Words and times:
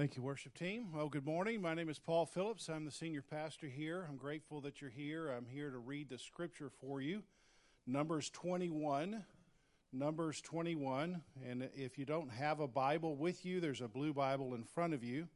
Thank 0.00 0.16
you, 0.16 0.22
worship 0.22 0.54
team. 0.54 0.86
Well, 0.94 1.10
good 1.10 1.26
morning. 1.26 1.60
My 1.60 1.74
name 1.74 1.90
is 1.90 1.98
Paul 1.98 2.24
Phillips. 2.24 2.70
I'm 2.70 2.86
the 2.86 2.90
senior 2.90 3.20
pastor 3.20 3.66
here. 3.66 4.06
I'm 4.08 4.16
grateful 4.16 4.62
that 4.62 4.80
you're 4.80 4.88
here. 4.88 5.28
I'm 5.28 5.44
here 5.44 5.68
to 5.68 5.76
read 5.76 6.08
the 6.08 6.16
scripture 6.16 6.70
for 6.80 7.02
you. 7.02 7.22
Numbers 7.86 8.30
21. 8.30 9.22
Numbers 9.92 10.40
21. 10.40 11.20
And 11.46 11.68
if 11.76 11.98
you 11.98 12.06
don't 12.06 12.30
have 12.30 12.60
a 12.60 12.66
Bible 12.66 13.14
with 13.14 13.44
you, 13.44 13.60
there's 13.60 13.82
a 13.82 13.88
blue 13.88 14.14
Bible 14.14 14.54
in 14.54 14.64
front 14.64 14.94
of 14.94 15.04
you. 15.04 15.28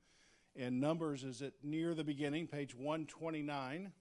And 0.56 0.80
Numbers 0.80 1.24
is 1.24 1.42
at 1.42 1.52
near 1.62 1.94
the 1.94 2.02
beginning, 2.02 2.46
page 2.46 2.74
129. 2.74 3.92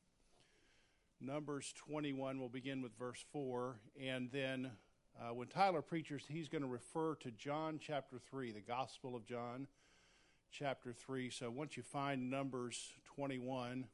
Numbers 1.20 1.74
21 1.76 2.40
will 2.40 2.48
begin 2.48 2.82
with 2.82 2.98
verse 2.98 3.26
4. 3.34 3.82
And 4.02 4.32
then 4.32 4.72
uh, 5.22 5.34
when 5.34 5.50
Tyler 5.50 5.82
preaches, 5.82 6.22
he's 6.30 6.48
going 6.48 6.62
to 6.62 6.70
refer 6.70 7.16
to 7.16 7.32
John 7.32 7.82
chapter 7.86 8.18
3, 8.30 8.54
the 8.54 8.62
Gospel 8.62 9.14
of 9.14 9.26
John 9.26 9.68
chapter 10.54 10.94
3. 10.94 11.32
So 11.32 11.50
once 11.50 11.76
you 11.76 11.84
find 11.84 12.30
Numbers 12.30 12.94
21, 13.16 13.86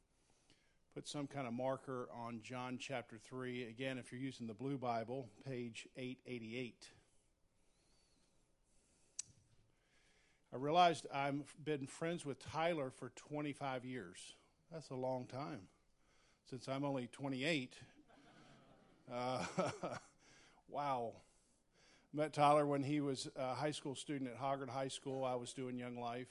put 0.94 1.08
some 1.08 1.26
kind 1.26 1.46
of 1.46 1.54
marker 1.54 2.08
on 2.14 2.40
John 2.42 2.76
chapter 2.78 3.16
3. 3.16 3.64
Again, 3.64 3.96
if 3.96 4.12
you're 4.12 4.20
using 4.20 4.46
the 4.46 4.54
Blue 4.54 4.76
Bible, 4.76 5.28
page 5.48 5.88
888. 5.96 6.88
I 10.52 10.56
realized 10.56 11.06
I've 11.14 11.54
been 11.64 11.86
friends 11.86 12.26
with 12.26 12.38
Tyler 12.38 12.90
for 12.90 13.10
25 13.16 13.84
years. 13.86 14.34
That's 14.70 14.90
a 14.90 14.96
long 14.96 15.26
time 15.26 15.60
since 16.48 16.68
I'm 16.68 16.84
only 16.84 17.06
28. 17.06 17.74
Uh, 19.10 19.44
wow. 20.68 21.12
Met 22.12 22.32
Tyler 22.32 22.66
when 22.66 22.82
he 22.82 23.00
was 23.00 23.28
a 23.36 23.54
high 23.54 23.70
school 23.70 23.94
student 23.94 24.28
at 24.28 24.40
Hoggard 24.40 24.68
High 24.68 24.88
School. 24.88 25.24
I 25.24 25.36
was 25.36 25.52
doing 25.52 25.78
Young 25.78 25.98
Life. 25.98 26.28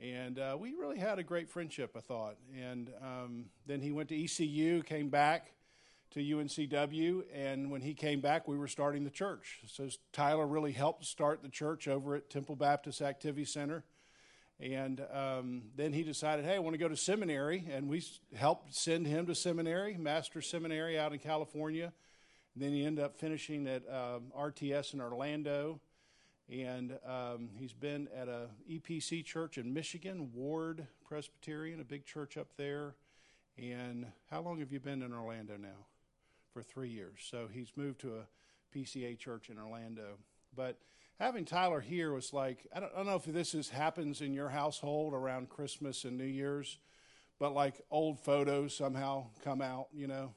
And 0.00 0.38
uh, 0.38 0.56
we 0.58 0.72
really 0.72 0.98
had 0.98 1.18
a 1.18 1.22
great 1.22 1.48
friendship, 1.48 1.92
I 1.96 2.00
thought. 2.00 2.36
And 2.58 2.90
um, 3.00 3.46
then 3.66 3.80
he 3.80 3.92
went 3.92 4.08
to 4.08 4.24
ECU, 4.24 4.82
came 4.82 5.08
back 5.08 5.52
to 6.12 6.20
UNCW, 6.20 7.24
and 7.34 7.70
when 7.70 7.80
he 7.80 7.94
came 7.94 8.20
back, 8.20 8.46
we 8.46 8.56
were 8.56 8.68
starting 8.68 9.04
the 9.04 9.10
church. 9.10 9.60
So 9.66 9.88
Tyler 10.12 10.46
really 10.46 10.72
helped 10.72 11.04
start 11.04 11.42
the 11.42 11.48
church 11.48 11.88
over 11.88 12.14
at 12.14 12.30
Temple 12.30 12.56
Baptist 12.56 13.02
Activity 13.02 13.44
Center. 13.44 13.84
And 14.60 15.04
um, 15.12 15.62
then 15.74 15.92
he 15.92 16.04
decided, 16.04 16.44
hey, 16.44 16.54
I 16.54 16.58
want 16.60 16.74
to 16.74 16.78
go 16.78 16.88
to 16.88 16.96
seminary, 16.96 17.64
and 17.70 17.88
we 17.88 18.04
helped 18.36 18.74
send 18.74 19.06
him 19.06 19.26
to 19.26 19.34
seminary, 19.34 19.96
Master 19.96 20.40
Seminary 20.40 20.98
out 20.98 21.12
in 21.12 21.18
California. 21.18 21.92
And 22.54 22.62
then 22.62 22.70
he 22.70 22.84
ended 22.84 23.04
up 23.04 23.18
finishing 23.18 23.66
at 23.66 23.82
um, 23.88 24.32
RTS 24.38 24.94
in 24.94 25.00
Orlando 25.00 25.80
and 26.50 26.98
um, 27.06 27.50
he's 27.56 27.72
been 27.72 28.08
at 28.14 28.28
a 28.28 28.48
EPC 28.70 29.24
church 29.24 29.56
in 29.56 29.72
Michigan, 29.72 30.30
Ward 30.34 30.86
Presbyterian, 31.06 31.80
a 31.80 31.84
big 31.84 32.04
church 32.04 32.36
up 32.36 32.48
there. 32.56 32.94
And 33.56 34.06
how 34.30 34.42
long 34.42 34.58
have 34.58 34.72
you 34.72 34.80
been 34.80 35.02
in 35.02 35.12
Orlando 35.12 35.56
now? 35.56 35.86
For 36.52 36.62
three 36.62 36.90
years. 36.90 37.26
So 37.28 37.48
he's 37.52 37.72
moved 37.76 38.00
to 38.02 38.16
a 38.16 38.76
PCA 38.76 39.18
church 39.18 39.48
in 39.48 39.58
Orlando. 39.58 40.18
But 40.54 40.78
having 41.18 41.44
Tyler 41.44 41.80
here 41.80 42.12
was 42.12 42.32
like 42.32 42.66
I 42.74 42.80
don't, 42.80 42.92
I 42.92 42.98
don't 42.98 43.06
know 43.06 43.16
if 43.16 43.24
this 43.24 43.54
is, 43.54 43.70
happens 43.70 44.20
in 44.20 44.34
your 44.34 44.50
household 44.50 45.14
around 45.14 45.48
Christmas 45.48 46.04
and 46.04 46.16
New 46.16 46.24
Year's, 46.24 46.78
but 47.38 47.54
like 47.54 47.80
old 47.90 48.20
photos 48.20 48.76
somehow 48.76 49.26
come 49.42 49.60
out, 49.60 49.88
you 49.92 50.06
know, 50.06 50.32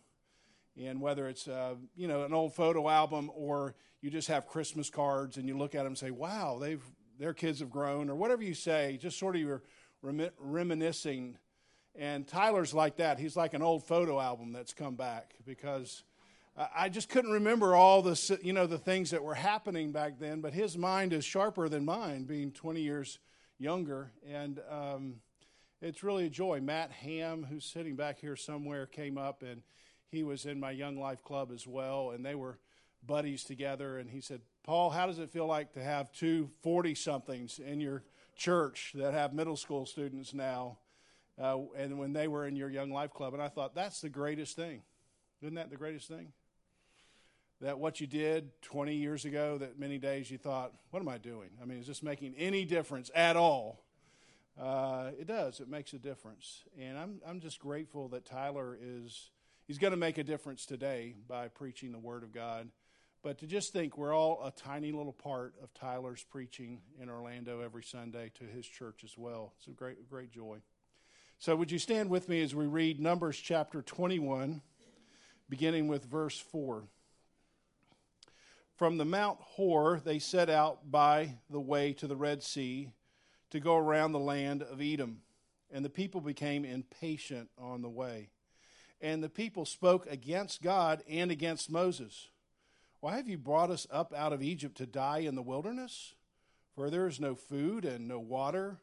and 0.81 1.01
whether 1.01 1.27
it's 1.27 1.47
uh, 1.47 1.75
you 1.95 2.07
know 2.07 2.23
an 2.23 2.33
old 2.33 2.53
photo 2.53 2.87
album 2.89 3.31
or 3.33 3.75
you 4.01 4.09
just 4.09 4.27
have 4.27 4.47
Christmas 4.47 4.89
cards 4.89 5.37
and 5.37 5.47
you 5.47 5.57
look 5.57 5.75
at 5.75 5.79
them 5.79 5.87
and 5.87 5.97
say, 5.97 6.11
"Wow, 6.11 6.57
they've 6.59 6.83
their 7.19 7.33
kids 7.33 7.59
have 7.59 7.69
grown," 7.69 8.09
or 8.09 8.15
whatever 8.15 8.43
you 8.43 8.53
say, 8.53 8.97
just 9.01 9.17
sort 9.17 9.35
of 9.35 9.41
you're 9.41 9.63
rem- 10.01 10.29
reminiscing. 10.37 11.37
And 11.95 12.27
Tyler's 12.27 12.75
like 12.75 12.97
that. 12.97 13.17
He's 13.17 13.35
like 13.35 13.55
an 13.55 13.63
old 13.63 13.83
photo 13.83 14.19
album 14.19 14.53
that's 14.53 14.73
come 14.73 14.95
back 14.95 15.33
because 15.45 16.03
I 16.75 16.89
just 16.89 17.09
couldn't 17.09 17.31
remember 17.31 17.75
all 17.75 18.01
the 18.01 18.39
you 18.41 18.53
know 18.53 18.65
the 18.65 18.79
things 18.79 19.11
that 19.11 19.23
were 19.23 19.35
happening 19.35 19.91
back 19.91 20.19
then. 20.19 20.41
But 20.41 20.53
his 20.53 20.77
mind 20.77 21.13
is 21.13 21.23
sharper 21.23 21.69
than 21.69 21.85
mine, 21.85 22.23
being 22.23 22.51
20 22.51 22.81
years 22.81 23.19
younger, 23.59 24.11
and 24.27 24.59
um, 24.69 25.15
it's 25.81 26.03
really 26.03 26.25
a 26.25 26.29
joy. 26.29 26.59
Matt 26.59 26.91
Ham, 26.91 27.45
who's 27.47 27.65
sitting 27.65 27.95
back 27.95 28.19
here 28.19 28.35
somewhere, 28.35 28.87
came 28.87 29.17
up 29.19 29.43
and 29.43 29.61
he 30.09 30.23
was 30.23 30.45
in 30.45 30.59
my 30.59 30.71
Young 30.71 30.97
Life 30.97 31.23
Club 31.23 31.51
as 31.53 31.67
well, 31.67 32.11
and 32.11 32.25
they 32.25 32.35
were 32.35 32.59
buddies 33.05 33.43
together. 33.43 33.97
And 33.97 34.09
he 34.09 34.21
said, 34.21 34.41
Paul, 34.63 34.89
how 34.89 35.07
does 35.07 35.19
it 35.19 35.31
feel 35.31 35.47
like 35.47 35.73
to 35.73 35.83
have 35.83 36.11
two 36.11 36.49
40 36.61 36.95
somethings 36.95 37.59
in 37.59 37.79
your 37.79 38.03
church 38.35 38.93
that 38.95 39.13
have 39.13 39.33
middle 39.33 39.57
school 39.57 39.85
students 39.85 40.33
now? 40.33 40.77
Uh, 41.39 41.59
and 41.77 41.99
when 41.99 42.13
they 42.13 42.27
were 42.27 42.47
in 42.47 42.55
your 42.55 42.69
Young 42.69 42.91
Life 42.91 43.13
Club. 43.13 43.33
And 43.33 43.41
I 43.43 43.47
thought, 43.47 43.75
that's 43.75 44.01
the 44.01 44.09
greatest 44.09 44.55
thing. 44.55 44.81
Isn't 45.41 45.55
that 45.55 45.69
the 45.69 45.77
greatest 45.77 46.07
thing? 46.07 46.33
That 47.61 47.79
what 47.79 47.99
you 47.99 48.07
did 48.07 48.61
20 48.63 48.95
years 48.95 49.25
ago, 49.25 49.57
that 49.59 49.79
many 49.79 49.97
days 49.97 50.31
you 50.31 50.37
thought, 50.37 50.73
what 50.89 50.99
am 50.99 51.07
I 51.07 51.17
doing? 51.17 51.49
I 51.61 51.65
mean, 51.65 51.79
is 51.79 51.87
this 51.87 52.01
making 52.01 52.35
any 52.37 52.65
difference 52.65 53.11
at 53.13 53.35
all? 53.35 53.83
Uh, 54.59 55.11
it 55.19 55.27
does. 55.27 55.59
It 55.59 55.69
makes 55.69 55.93
a 55.93 55.99
difference. 55.99 56.63
And 56.79 56.97
I'm, 56.97 57.21
I'm 57.27 57.39
just 57.39 57.59
grateful 57.59 58.07
that 58.09 58.25
Tyler 58.25 58.77
is 58.81 59.29
He's 59.67 59.77
going 59.77 59.91
to 59.91 59.97
make 59.97 60.17
a 60.17 60.23
difference 60.23 60.65
today 60.65 61.13
by 61.27 61.49
preaching 61.49 61.91
the 61.91 61.99
Word 61.99 62.23
of 62.23 62.31
God. 62.31 62.69
But 63.21 63.39
to 63.39 63.47
just 63.47 63.73
think 63.73 63.97
we're 63.97 64.15
all 64.15 64.41
a 64.45 64.51
tiny 64.51 64.93
little 64.93 65.11
part 65.11 65.55
of 65.61 65.73
Tyler's 65.73 66.23
preaching 66.23 66.79
in 67.01 67.09
Orlando 67.09 67.59
every 67.59 67.83
Sunday 67.83 68.31
to 68.35 68.45
his 68.45 68.65
church 68.65 69.03
as 69.03 69.17
well. 69.17 69.51
It's 69.57 69.67
a 69.67 69.71
great, 69.71 70.09
great 70.09 70.31
joy. 70.31 70.59
So, 71.37 71.53
would 71.57 71.69
you 71.69 71.79
stand 71.79 72.09
with 72.09 72.29
me 72.29 72.41
as 72.41 72.55
we 72.55 72.65
read 72.65 73.01
Numbers 73.01 73.37
chapter 73.37 73.81
21, 73.81 74.61
beginning 75.49 75.89
with 75.89 76.05
verse 76.05 76.39
4? 76.39 76.83
From 78.77 78.97
the 78.97 79.05
Mount 79.05 79.39
Hor, 79.41 79.99
they 79.99 80.19
set 80.19 80.49
out 80.49 80.89
by 80.89 81.39
the 81.49 81.59
way 81.59 81.91
to 81.93 82.07
the 82.07 82.15
Red 82.15 82.41
Sea 82.41 82.91
to 83.49 83.59
go 83.59 83.75
around 83.75 84.13
the 84.13 84.19
land 84.19 84.63
of 84.63 84.79
Edom, 84.81 85.23
and 85.69 85.83
the 85.83 85.89
people 85.89 86.21
became 86.21 86.63
impatient 86.63 87.49
on 87.57 87.81
the 87.81 87.89
way. 87.89 88.29
And 88.99 89.23
the 89.23 89.29
people 89.29 89.65
spoke 89.65 90.07
against 90.09 90.61
God 90.61 91.03
and 91.07 91.31
against 91.31 91.71
Moses. 91.71 92.29
Why 92.99 93.17
have 93.17 93.27
you 93.27 93.37
brought 93.37 93.69
us 93.69 93.85
up 93.91 94.13
out 94.13 94.33
of 94.33 94.41
Egypt 94.41 94.77
to 94.77 94.87
die 94.87 95.19
in 95.19 95.35
the 95.35 95.43
wilderness? 95.43 96.15
For 96.73 96.89
there 96.89 97.07
is 97.07 97.19
no 97.19 97.35
food 97.35 97.85
and 97.85 98.07
no 98.07 98.19
water, 98.19 98.77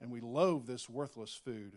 and 0.00 0.10
we 0.10 0.20
loathe 0.20 0.66
this 0.66 0.88
worthless 0.88 1.34
food. 1.34 1.76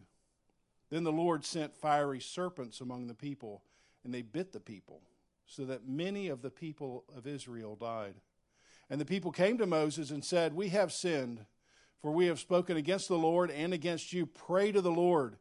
Then 0.90 1.04
the 1.04 1.12
Lord 1.12 1.46
sent 1.46 1.76
fiery 1.76 2.20
serpents 2.20 2.82
among 2.82 3.08
the 3.08 3.14
people, 3.14 3.64
and 4.04 4.14
they 4.14 4.22
bit 4.22 4.52
the 4.52 4.60
people, 4.60 5.02
so 5.46 5.66
that 5.66 5.88
many 5.88 6.28
of 6.28 6.42
the 6.42 6.50
people 6.50 7.06
of 7.16 7.26
Israel 7.26 7.76
died. 7.76 8.16
And 8.90 9.00
the 9.00 9.06
people 9.06 9.32
came 9.32 9.58
to 9.58 9.66
Moses 9.66 10.12
and 10.12 10.24
said, 10.24 10.54
We 10.54 10.70
have 10.70 10.92
sinned, 10.92 11.46
for 12.02 12.12
we 12.12 12.26
have 12.26 12.40
spoken 12.40 12.78
against 12.78 13.08
the 13.08 13.18
Lord 13.18 13.50
and 13.50 13.74
against 13.74 14.12
you. 14.12 14.26
Pray 14.26 14.72
to 14.72 14.82
the 14.82 14.92
Lord 14.92 15.38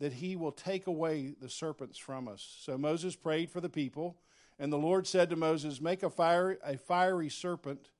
that 0.00 0.14
he 0.14 0.36
will 0.36 0.52
take 0.52 0.86
away 0.86 1.34
the 1.40 1.48
serpents 1.48 1.98
from 1.98 2.28
us. 2.28 2.56
So 2.60 2.78
Moses 2.78 3.16
prayed 3.16 3.50
for 3.50 3.60
the 3.60 3.68
people, 3.68 4.16
and 4.58 4.72
the 4.72 4.78
Lord 4.78 5.06
said 5.06 5.30
to 5.30 5.36
Moses, 5.36 5.80
Make 5.80 6.02
a, 6.02 6.10
fire, 6.10 6.58
a 6.64 6.76
fiery 6.76 7.28
serpent 7.28 7.90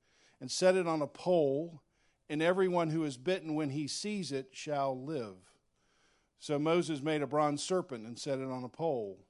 and 0.41 0.49
set 0.49 0.75
it 0.75 0.87
on 0.87 1.01
a 1.01 1.07
pole, 1.07 1.81
and 2.29 2.41
everyone 2.41 2.89
who 2.89 3.03
is 3.03 3.17
bitten 3.17 3.55
when 3.55 3.69
he 3.69 3.87
sees 3.87 4.31
it 4.31 4.49
shall 4.51 5.01
live. 5.01 5.35
So 6.39 6.57
Moses 6.57 7.01
made 7.01 7.21
a 7.21 7.27
bronze 7.27 7.61
serpent 7.61 8.05
and 8.05 8.17
set 8.17 8.39
it 8.39 8.49
on 8.49 8.63
a 8.63 8.69
pole. 8.69 9.25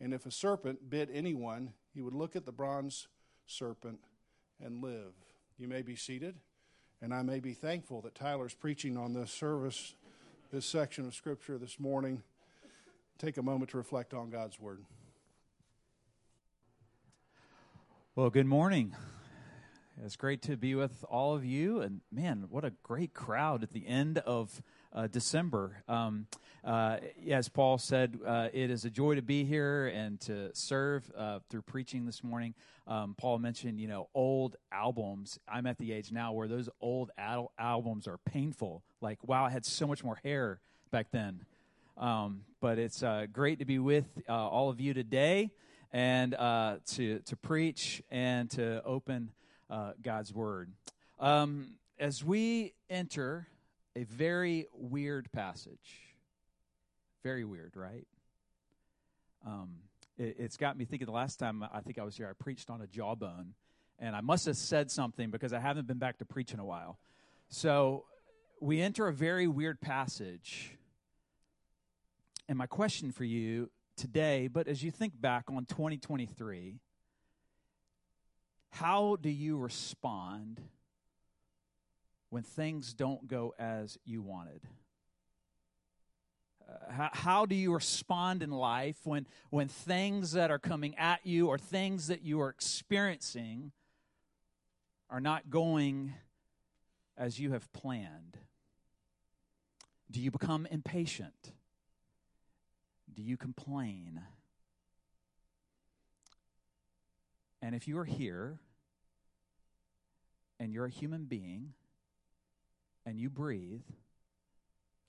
And 0.00 0.12
if 0.12 0.26
a 0.26 0.30
serpent 0.32 0.90
bit 0.90 1.08
anyone, 1.12 1.74
he 1.94 2.00
would 2.00 2.14
look 2.14 2.34
at 2.34 2.46
the 2.46 2.52
bronze 2.52 3.06
serpent 3.46 4.00
and 4.60 4.82
live. 4.82 5.12
You 5.58 5.68
may 5.68 5.82
be 5.82 5.94
seated, 5.94 6.36
and 7.00 7.14
I 7.14 7.22
may 7.22 7.38
be 7.38 7.52
thankful 7.52 8.00
that 8.02 8.14
Tyler's 8.14 8.54
preaching 8.54 8.96
on 8.96 9.12
this 9.12 9.30
service 9.30 9.94
this 10.50 10.66
section 10.66 11.06
of 11.06 11.14
Scripture 11.14 11.58
this 11.58 11.78
morning, 11.78 12.22
take 13.18 13.36
a 13.36 13.42
moment 13.42 13.70
to 13.70 13.76
reflect 13.76 14.12
on 14.12 14.30
God's 14.30 14.58
Word. 14.58 14.82
Well, 18.16 18.30
good 18.30 18.46
morning. 18.46 18.96
It's 20.04 20.16
great 20.16 20.42
to 20.42 20.56
be 20.56 20.74
with 20.74 21.04
all 21.08 21.36
of 21.36 21.44
you. 21.44 21.80
And 21.80 22.00
man, 22.10 22.46
what 22.50 22.64
a 22.64 22.72
great 22.82 23.14
crowd 23.14 23.62
at 23.62 23.70
the 23.70 23.86
end 23.86 24.18
of 24.18 24.60
uh, 24.92 25.06
December. 25.06 25.82
Um, 25.88 26.26
uh, 26.64 26.98
as 27.30 27.48
Paul 27.48 27.78
said, 27.78 28.18
uh, 28.26 28.48
it 28.52 28.70
is 28.70 28.84
a 28.84 28.90
joy 28.90 29.14
to 29.14 29.22
be 29.22 29.44
here 29.44 29.86
and 29.86 30.20
to 30.22 30.50
serve 30.54 31.10
uh, 31.16 31.38
through 31.48 31.62
preaching 31.62 32.04
this 32.06 32.22
morning. 32.22 32.54
Um, 32.86 33.14
Paul 33.16 33.38
mentioned, 33.38 33.80
you 33.80 33.88
know, 33.88 34.08
old 34.14 34.56
albums. 34.72 35.38
I'm 35.48 35.66
at 35.66 35.78
the 35.78 35.92
age 35.92 36.12
now 36.12 36.32
where 36.32 36.48
those 36.48 36.68
old 36.80 37.10
al- 37.16 37.52
albums 37.58 38.06
are 38.06 38.18
painful. 38.18 38.82
Like, 39.00 39.18
wow, 39.26 39.44
I 39.44 39.50
had 39.50 39.64
so 39.64 39.86
much 39.86 40.04
more 40.04 40.18
hair 40.22 40.60
back 40.90 41.06
then. 41.12 41.44
Um, 41.96 42.42
but 42.60 42.78
it's 42.78 43.02
uh, 43.02 43.26
great 43.32 43.58
to 43.60 43.64
be 43.64 43.78
with 43.78 44.06
uh, 44.28 44.32
all 44.32 44.70
of 44.70 44.80
you 44.80 44.94
today 44.94 45.50
and 45.92 46.32
to 46.32 47.18
to 47.18 47.36
preach 47.36 48.02
and 48.10 48.50
to 48.50 48.82
open 48.84 49.32
God's 50.02 50.32
word. 50.32 50.70
Um, 51.18 51.74
as 51.98 52.24
we 52.24 52.72
enter 52.88 53.46
a 53.96 54.04
very 54.04 54.66
weird 54.72 55.30
passage, 55.32 56.14
very 57.22 57.44
weird, 57.44 57.76
right? 57.76 58.06
Um, 59.46 59.76
it, 60.18 60.36
it's 60.38 60.56
got 60.56 60.76
me 60.76 60.84
thinking 60.84 61.06
the 61.06 61.12
last 61.12 61.38
time 61.38 61.64
I 61.72 61.80
think 61.80 61.98
I 61.98 62.04
was 62.04 62.16
here, 62.16 62.28
I 62.28 62.42
preached 62.42 62.70
on 62.70 62.80
a 62.80 62.86
jawbone, 62.86 63.54
and 63.98 64.14
I 64.14 64.20
must 64.20 64.46
have 64.46 64.56
said 64.56 64.90
something 64.90 65.30
because 65.30 65.52
I 65.52 65.58
haven't 65.58 65.86
been 65.86 65.98
back 65.98 66.18
to 66.18 66.24
preach 66.24 66.52
in 66.52 66.60
a 66.60 66.64
while. 66.64 66.98
So 67.48 68.04
we 68.60 68.80
enter 68.80 69.08
a 69.08 69.12
very 69.12 69.46
weird 69.46 69.80
passage. 69.80 70.76
And 72.48 72.56
my 72.56 72.66
question 72.66 73.12
for 73.12 73.24
you 73.24 73.70
today, 73.96 74.48
but 74.48 74.68
as 74.68 74.82
you 74.82 74.90
think 74.90 75.20
back 75.20 75.44
on 75.48 75.64
2023, 75.66 76.80
how 78.70 79.16
do 79.20 79.28
you 79.28 79.56
respond 79.56 80.60
when 82.30 82.42
things 82.42 82.94
don't 82.94 83.28
go 83.28 83.54
as 83.58 83.98
you 84.04 84.22
wanted? 84.22 84.62
Uh, 86.68 86.92
how, 86.92 87.10
how 87.12 87.46
do 87.46 87.54
you 87.54 87.74
respond 87.74 88.42
in 88.42 88.50
life 88.50 88.96
when, 89.04 89.26
when 89.50 89.68
things 89.68 90.32
that 90.32 90.50
are 90.50 90.58
coming 90.58 90.96
at 90.96 91.26
you 91.26 91.48
or 91.48 91.58
things 91.58 92.06
that 92.06 92.22
you 92.22 92.40
are 92.40 92.48
experiencing 92.48 93.72
are 95.08 95.20
not 95.20 95.50
going 95.50 96.14
as 97.16 97.38
you 97.38 97.52
have 97.52 97.70
planned? 97.72 98.38
Do 100.10 100.20
you 100.20 100.30
become 100.30 100.66
impatient? 100.70 101.52
Do 103.12 103.22
you 103.22 103.36
complain? 103.36 104.20
And 107.62 107.74
if 107.74 107.86
you 107.88 107.98
are 107.98 108.04
here 108.04 108.58
and 110.58 110.72
you're 110.72 110.86
a 110.86 110.90
human 110.90 111.24
being 111.24 111.74
and 113.10 113.18
you 113.18 113.28
breathe 113.28 113.82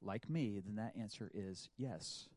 like 0.01 0.27
me, 0.27 0.59
then 0.65 0.77
that 0.77 0.93
answer 0.99 1.29
is 1.35 1.69
yes. 1.77 2.27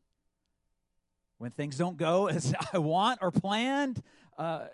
When 1.39 1.49
things 1.49 1.75
don't 1.75 1.97
go 1.97 2.27
as 2.29 2.53
I 2.71 2.77
want 2.77 3.19
or 3.23 3.31
planned, 3.31 4.03
uh, 4.37 4.67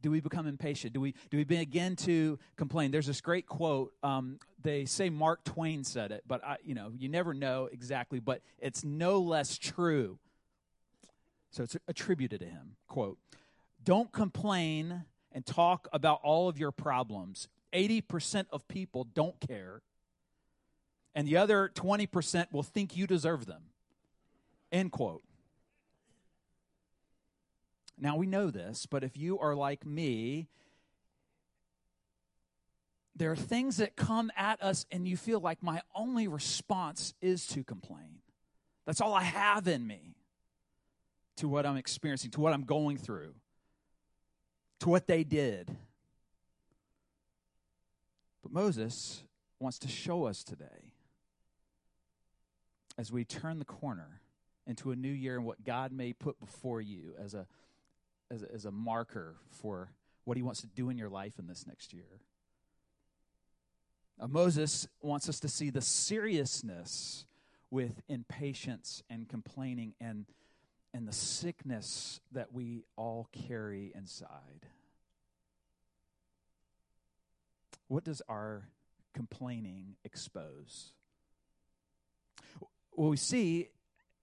do 0.00 0.10
we 0.10 0.20
become 0.20 0.46
impatient? 0.46 0.94
Do 0.94 1.00
we 1.00 1.14
do 1.30 1.36
we 1.36 1.44
begin 1.44 1.96
to 1.96 2.38
complain? 2.56 2.90
There's 2.90 3.06
this 3.06 3.20
great 3.20 3.46
quote. 3.46 3.92
Um, 4.02 4.38
they 4.62 4.86
say 4.86 5.10
Mark 5.10 5.44
Twain 5.44 5.84
said 5.84 6.12
it, 6.12 6.24
but 6.26 6.42
I, 6.42 6.56
you 6.64 6.74
know 6.74 6.90
you 6.96 7.10
never 7.10 7.34
know 7.34 7.68
exactly. 7.70 8.20
But 8.20 8.40
it's 8.58 8.84
no 8.84 9.18
less 9.18 9.56
true. 9.58 10.18
So 11.50 11.62
it's 11.62 11.76
attributed 11.88 12.40
to 12.40 12.46
him. 12.46 12.76
Quote: 12.86 13.18
Don't 13.82 14.12
complain 14.12 15.04
and 15.32 15.44
talk 15.44 15.88
about 15.92 16.20
all 16.22 16.48
of 16.48 16.58
your 16.58 16.70
problems. 16.70 17.48
Eighty 17.74 18.00
percent 18.00 18.48
of 18.52 18.66
people 18.68 19.04
don't 19.04 19.38
care, 19.40 19.82
and 21.14 21.28
the 21.28 21.36
other 21.36 21.68
twenty 21.74 22.06
percent 22.06 22.52
will 22.52 22.62
think 22.62 22.96
you 22.96 23.06
deserve 23.06 23.44
them. 23.44 23.64
End 24.72 24.92
quote. 24.92 25.22
Now 27.98 28.16
we 28.16 28.26
know 28.26 28.50
this, 28.50 28.86
but 28.86 29.04
if 29.04 29.16
you 29.16 29.38
are 29.40 29.54
like 29.54 29.84
me, 29.84 30.48
there 33.16 33.30
are 33.30 33.36
things 33.36 33.76
that 33.76 33.94
come 33.96 34.30
at 34.36 34.62
us 34.62 34.86
and 34.90 35.06
you 35.06 35.16
feel 35.16 35.40
like 35.40 35.62
my 35.62 35.82
only 35.94 36.26
response 36.26 37.14
is 37.20 37.46
to 37.48 37.62
complain. 37.62 38.20
That's 38.86 39.00
all 39.00 39.14
I 39.14 39.22
have 39.22 39.68
in 39.68 39.86
me 39.86 40.16
to 41.36 41.48
what 41.48 41.66
I'm 41.66 41.76
experiencing, 41.76 42.32
to 42.32 42.40
what 42.40 42.52
I'm 42.52 42.64
going 42.64 42.98
through, 42.98 43.34
to 44.80 44.88
what 44.88 45.06
they 45.06 45.22
did. 45.22 45.76
But 48.44 48.52
Moses 48.52 49.24
wants 49.58 49.78
to 49.80 49.88
show 49.88 50.26
us 50.26 50.44
today, 50.44 50.92
as 52.98 53.10
we 53.10 53.24
turn 53.24 53.58
the 53.58 53.64
corner 53.64 54.20
into 54.66 54.90
a 54.90 54.96
new 54.96 55.10
year 55.10 55.36
and 55.36 55.46
what 55.46 55.64
God 55.64 55.92
may 55.92 56.12
put 56.12 56.38
before 56.38 56.82
you 56.82 57.14
as 57.18 57.32
a 57.32 57.46
as 58.30 58.42
a, 58.42 58.52
as 58.52 58.64
a 58.66 58.70
marker 58.70 59.36
for 59.50 59.90
what 60.24 60.36
he 60.36 60.42
wants 60.42 60.60
to 60.60 60.66
do 60.66 60.90
in 60.90 60.98
your 60.98 61.08
life 61.08 61.38
in 61.38 61.46
this 61.46 61.66
next 61.66 61.94
year. 61.94 62.20
Uh, 64.20 64.26
Moses 64.26 64.88
wants 65.00 65.28
us 65.28 65.40
to 65.40 65.48
see 65.48 65.70
the 65.70 65.80
seriousness 65.80 67.24
with 67.70 68.02
impatience 68.08 69.02
and 69.08 69.28
complaining 69.28 69.94
and, 70.00 70.26
and 70.92 71.08
the 71.08 71.12
sickness 71.12 72.20
that 72.32 72.52
we 72.52 72.84
all 72.96 73.28
carry 73.32 73.92
inside. 73.94 74.68
What 77.94 78.02
does 78.02 78.22
our 78.28 78.66
complaining 79.14 79.94
expose? 80.02 80.90
Well, 82.90 83.10
we 83.10 83.16
see 83.16 83.68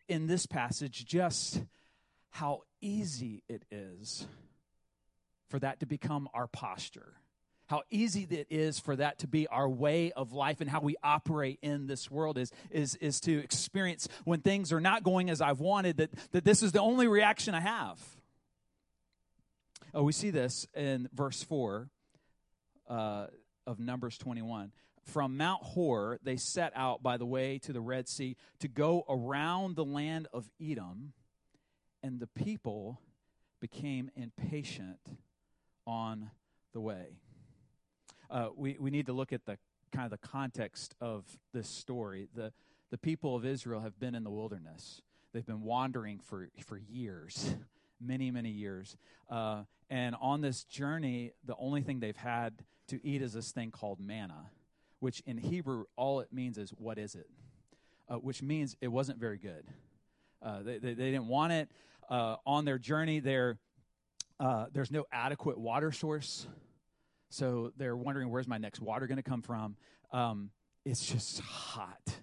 in 0.10 0.28
this 0.28 0.46
passage 0.46 1.06
just 1.06 1.64
how 2.32 2.64
easy 2.82 3.44
it 3.48 3.64
is 3.72 4.28
for 5.48 5.58
that 5.60 5.80
to 5.80 5.86
become 5.86 6.28
our 6.34 6.48
posture. 6.48 7.14
How 7.68 7.84
easy 7.90 8.28
it 8.30 8.48
is 8.50 8.78
for 8.78 8.98
that 8.98 9.20
to 9.20 9.28
be 9.30 9.48
our 9.48 9.70
way 9.70 10.12
of 10.12 10.34
life 10.34 10.60
and 10.60 10.70
how 10.70 10.82
we 10.82 10.98
operate 11.02 11.58
in 11.62 11.88
this 11.88 12.12
world 12.12 12.38
is, 12.38 12.52
is, 12.72 12.96
is 12.96 13.22
to 13.22 13.40
experience 13.40 14.10
when 14.26 14.42
things 14.42 14.74
are 14.74 14.82
not 14.82 15.04
going 15.04 15.30
as 15.30 15.40
I've 15.40 15.62
wanted, 15.62 15.96
that, 15.96 16.10
that 16.34 16.44
this 16.44 16.62
is 16.62 16.74
the 16.74 16.82
only 16.82 17.08
reaction 17.08 17.56
I 17.56 17.62
have. 17.62 18.02
Oh, 19.94 20.04
we 20.04 20.12
see 20.12 20.30
this 20.30 20.68
in 20.76 21.08
verse 21.14 21.42
4 21.42 21.88
uh, 22.90 23.28
of 23.66 23.80
Numbers 23.80 24.18
21. 24.18 24.72
From 25.04 25.38
Mount 25.38 25.64
Hor, 25.64 26.20
they 26.24 26.38
set 26.38 26.74
out 26.76 27.02
by 27.02 27.18
the 27.18 27.26
way 27.26 27.58
to 27.60 27.74
the 27.74 27.82
Red 27.82 28.08
Sea 28.08 28.36
to 28.60 28.68
go 28.68 29.04
around 29.10 29.76
the 29.76 29.86
land 29.86 30.28
of 30.32 30.50
Edom 30.62 31.14
and 32.04 32.20
the 32.20 32.28
people 32.28 33.02
became 33.60 34.10
impatient 34.16 35.00
on 35.86 36.32
the 36.74 36.80
way. 36.80 37.18
Uh, 38.30 38.50
we, 38.56 38.78
we 38.80 38.92
need 38.92 39.08
to 39.08 39.14
look 39.14 39.34
at 39.34 39.46
the 39.46 39.58
kind 39.92 40.06
of 40.06 40.12
the 40.12 40.28
context 40.28 40.96
of 41.02 41.26
this 41.54 41.68
story. 41.68 42.28
The, 42.34 42.54
the 42.90 42.98
people 42.98 43.36
of 43.36 43.46
Israel 43.46 43.82
have 43.82 44.00
been 44.00 44.16
in 44.16 44.24
the 44.24 44.30
wilderness. 44.30 45.02
They've 45.34 45.46
been 45.46 45.64
wandering 45.64 46.20
for, 46.20 46.50
for 46.66 46.78
years, 46.78 47.56
many, 48.02 48.32
many 48.32 48.50
years. 48.50 48.96
Uh, 49.30 49.64
and 49.90 50.16
on 50.22 50.42
this 50.42 50.64
journey, 50.64 51.34
the 51.46 51.56
only 51.58 51.82
thing 51.82 52.00
they've 52.00 52.16
had 52.16 52.54
to 52.92 53.06
eat 53.08 53.22
is 53.22 53.34
this 53.34 53.52
thing 53.52 53.72
called 53.72 54.00
manna, 54.00 54.50
which 55.00 55.22
in 55.26 55.38
Hebrew, 55.38 55.86
all 55.96 56.20
it 56.20 56.32
means 56.32 56.58
is, 56.58 56.72
what 56.72 56.98
is 56.98 57.16
it? 57.16 57.28
Uh, 58.10 58.16
which 58.16 58.44
means 58.44 58.76
it 58.82 58.90
wasn't 58.90 59.18
very 59.18 59.38
good. 59.38 59.66
Uh, 60.42 60.62
they, 60.62 60.78
they, 60.78 60.94
they, 60.94 61.12
didn't 61.12 61.28
want 61.28 61.54
it 61.54 61.72
uh, 62.10 62.36
on 62.46 62.66
their 62.66 62.78
journey, 62.78 63.20
there, 63.20 63.58
uh, 64.40 64.66
there's 64.74 64.92
no 64.92 65.06
adequate 65.12 65.58
water 65.58 65.92
source. 65.94 66.48
So 67.30 67.72
they're 67.78 67.96
wondering, 67.96 68.30
where's 68.30 68.48
my 68.48 68.58
next 68.58 68.82
water 68.82 69.08
going 69.08 69.18
to 69.18 69.24
come 69.24 69.42
from? 69.42 69.78
Um, 70.12 70.50
it's 70.84 71.06
just 71.06 71.40
hot. 71.40 72.18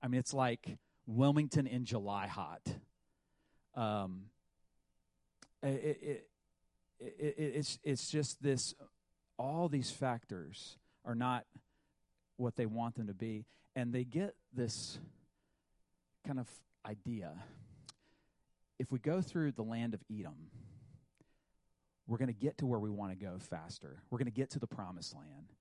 I 0.00 0.06
mean, 0.06 0.20
it's 0.20 0.34
like 0.34 0.78
Wilmington 1.06 1.66
in 1.66 1.84
July 1.84 2.28
hot. 2.28 2.62
Um, 3.74 4.26
it, 5.64 5.66
it, 5.68 6.28
it, 7.00 7.34
it's, 7.38 7.78
it's 7.82 8.08
just 8.08 8.40
this, 8.40 8.74
all 9.38 9.68
these 9.68 9.90
factors 9.90 10.76
are 11.04 11.14
not 11.14 11.44
what 12.36 12.56
they 12.56 12.66
want 12.66 12.94
them 12.96 13.06
to 13.06 13.14
be. 13.14 13.44
And 13.74 13.92
they 13.92 14.04
get 14.04 14.34
this 14.54 14.98
kind 16.26 16.40
of 16.40 16.48
idea 16.84 17.32
if 18.78 18.92
we 18.92 18.98
go 18.98 19.20
through 19.20 19.52
the 19.52 19.62
land 19.62 19.94
of 19.94 20.00
Edom, 20.12 20.50
we're 22.06 22.18
going 22.18 22.28
to 22.28 22.34
get 22.34 22.58
to 22.58 22.66
where 22.66 22.78
we 22.78 22.90
want 22.90 23.18
to 23.18 23.24
go 23.24 23.38
faster. 23.38 24.02
We're 24.10 24.18
going 24.18 24.26
to 24.26 24.32
get 24.32 24.50
to 24.50 24.58
the 24.58 24.66
promised 24.66 25.14
land. 25.14 25.52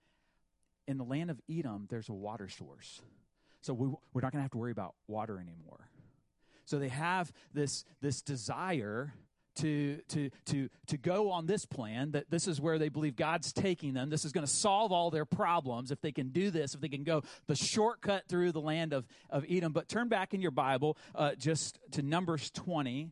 In 0.88 0.98
the 0.98 1.03
land 1.03 1.32
of 1.32 1.41
Edom, 1.50 1.88
there's 1.89 2.10
a 2.10 2.13
water 2.13 2.48
source. 2.48 3.01
So 3.62 3.74
we, 3.74 3.88
we're 3.88 4.22
not 4.22 4.32
going 4.32 4.39
to 4.39 4.44
have 4.44 4.51
to 4.51 4.58
worry 4.58 4.72
about 4.72 4.94
water 5.08 5.39
anymore. 5.39 5.89
So 6.65 6.77
they 6.77 6.89
have 6.89 7.32
this, 7.53 7.86
this 8.01 8.22
desire 8.22 9.13
to, 9.55 10.00
to, 10.09 10.29
to, 10.45 10.69
to 10.88 10.97
go 10.97 11.31
on 11.31 11.45
this 11.45 11.65
plan, 11.65 12.12
that 12.12 12.29
this 12.29 12.47
is 12.47 12.59
where 12.59 12.77
they 12.77 12.89
believe 12.89 13.15
God's 13.15 13.53
taking 13.53 13.93
them. 13.93 14.09
This 14.09 14.25
is 14.25 14.31
going 14.31 14.45
to 14.45 14.51
solve 14.51 14.91
all 14.91 15.09
their 15.12 15.25
problems 15.25 15.91
if 15.91 16.01
they 16.01 16.12
can 16.12 16.29
do 16.29 16.51
this, 16.51 16.74
if 16.75 16.81
they 16.81 16.89
can 16.89 17.03
go 17.03 17.24
the 17.47 17.55
shortcut 17.55 18.24
through 18.27 18.51
the 18.51 18.62
land 18.62 18.93
of, 18.93 19.05
of 19.29 19.45
Edom. 19.50 19.71
But 19.71 19.88
turn 19.88 20.07
back 20.07 20.33
in 20.33 20.41
your 20.41 20.51
Bible 20.51 20.97
uh, 21.13 21.35
just 21.35 21.79
to 21.91 22.01
Numbers 22.01 22.51
20, 22.51 23.12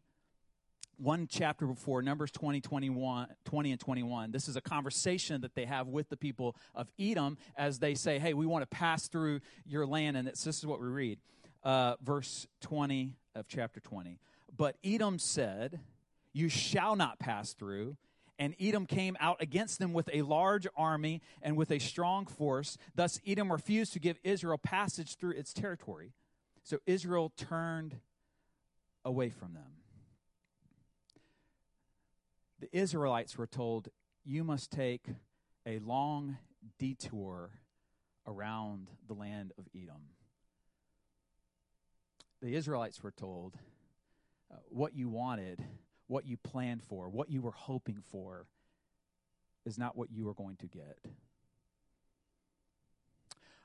one 0.97 1.27
chapter 1.27 1.65
before, 1.65 2.01
Numbers 2.01 2.31
20, 2.31 2.61
21, 2.61 3.27
20 3.45 3.71
and 3.71 3.79
21. 3.79 4.31
This 4.31 4.47
is 4.47 4.55
a 4.55 4.61
conversation 4.61 5.41
that 5.41 5.55
they 5.55 5.65
have 5.65 5.87
with 5.87 6.09
the 6.09 6.17
people 6.17 6.55
of 6.75 6.87
Edom 6.99 7.37
as 7.57 7.79
they 7.79 7.95
say, 7.95 8.19
hey, 8.19 8.33
we 8.33 8.45
want 8.45 8.61
to 8.61 8.67
pass 8.67 9.07
through 9.07 9.41
your 9.65 9.85
land. 9.85 10.17
And 10.17 10.27
this 10.27 10.45
is 10.45 10.65
what 10.65 10.79
we 10.79 10.87
read. 10.87 11.19
Uh, 11.63 11.95
verse 12.01 12.47
20 12.61 13.13
of 13.35 13.47
chapter 13.47 13.79
20. 13.79 14.19
But 14.55 14.77
Edom 14.83 15.17
said, 15.17 15.79
you 16.33 16.49
shall 16.49 16.95
not 16.95 17.19
pass 17.19 17.53
through. 17.53 17.95
And 18.39 18.55
Edom 18.59 18.87
came 18.87 19.15
out 19.19 19.41
against 19.41 19.79
them 19.79 19.93
with 19.93 20.09
a 20.11 20.23
large 20.23 20.67
army 20.75 21.21
and 21.41 21.55
with 21.55 21.71
a 21.71 21.79
strong 21.79 22.25
force. 22.25 22.77
Thus, 22.95 23.21
Edom 23.25 23.51
refused 23.51 23.93
to 23.93 23.99
give 23.99 24.19
Israel 24.23 24.57
passage 24.57 25.17
through 25.17 25.33
its 25.33 25.53
territory. 25.53 26.13
So 26.63 26.79
Israel 26.87 27.31
turned 27.37 27.97
away 29.05 29.29
from 29.29 29.53
them. 29.53 29.83
The 32.59 32.75
Israelites 32.75 33.37
were 33.37 33.47
told, 33.47 33.89
You 34.25 34.43
must 34.43 34.71
take 34.71 35.07
a 35.65 35.79
long 35.79 36.37
detour 36.79 37.51
around 38.25 38.89
the 39.07 39.13
land 39.13 39.53
of 39.57 39.67
Edom. 39.75 40.01
The 42.41 42.55
Israelites 42.55 43.03
were 43.03 43.11
told, 43.11 43.57
uh, 44.51 44.55
What 44.69 44.95
you 44.95 45.09
wanted 45.09 45.63
what 46.07 46.25
you 46.25 46.37
planned 46.37 46.83
for, 46.83 47.09
what 47.09 47.29
you 47.29 47.41
were 47.41 47.51
hoping 47.51 48.03
for, 48.11 48.45
is 49.65 49.77
not 49.77 49.97
what 49.97 50.11
you 50.11 50.27
are 50.29 50.33
going 50.33 50.57
to 50.57 50.67
get. 50.67 50.97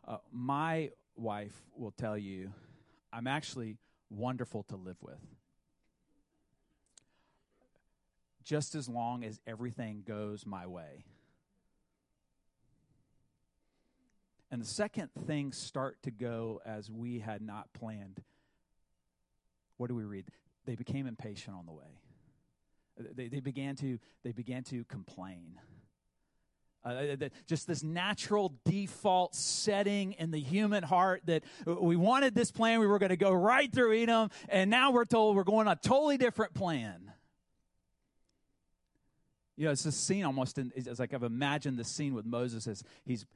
Uh, 0.06 0.18
my 0.32 0.90
wife 1.16 1.52
will 1.76 1.90
tell 1.90 2.16
you, 2.16 2.52
I'm 3.12 3.26
actually 3.26 3.76
wonderful 4.10 4.62
to 4.64 4.76
live 4.76 4.96
with. 5.02 5.18
Just 8.44 8.74
as 8.74 8.88
long 8.88 9.24
as 9.24 9.40
everything 9.46 10.02
goes 10.06 10.46
my 10.46 10.66
way. 10.66 11.04
And 14.50 14.62
the 14.62 14.66
second 14.66 15.10
things 15.26 15.58
start 15.58 15.98
to 16.04 16.10
go 16.10 16.62
as 16.64 16.90
we 16.90 17.18
had 17.18 17.42
not 17.42 17.70
planned, 17.74 18.22
what 19.76 19.88
do 19.88 19.94
we 19.94 20.04
read? 20.04 20.24
They 20.64 20.74
became 20.74 21.06
impatient 21.06 21.54
on 21.54 21.66
the 21.66 21.72
way. 21.72 21.98
They, 22.98 23.28
they, 23.28 23.40
began, 23.40 23.76
to, 23.76 23.98
they 24.24 24.32
began 24.32 24.64
to 24.64 24.84
complain. 24.84 25.58
Uh, 26.84 26.88
uh 26.88 27.28
just 27.46 27.66
this 27.66 27.82
natural 27.82 28.54
default 28.64 29.34
setting 29.34 30.12
in 30.12 30.30
the 30.30 30.40
human 30.40 30.82
heart 30.82 31.22
that 31.26 31.44
we 31.66 31.96
wanted 31.96 32.34
this 32.34 32.50
plan, 32.50 32.80
we 32.80 32.86
were 32.86 32.98
going 32.98 33.10
to 33.10 33.16
go 33.16 33.32
right 33.32 33.72
through 33.72 34.00
Edom, 34.00 34.30
and 34.48 34.70
now 34.70 34.90
we're 34.90 35.04
told 35.04 35.36
we're 35.36 35.44
going 35.44 35.68
on 35.68 35.72
a 35.72 35.80
totally 35.80 36.16
different 36.16 36.54
plan. 36.54 37.12
You 39.56 39.64
know, 39.64 39.72
it's 39.72 39.84
a 39.86 39.92
scene 39.92 40.24
almost, 40.24 40.56
in, 40.58 40.72
it's 40.76 41.00
like 41.00 41.12
I've 41.12 41.24
imagined 41.24 41.78
the 41.78 41.84
scene 41.84 42.14
with 42.14 42.24
Moses 42.24 42.68
as 42.68 42.84
he's 43.04 43.26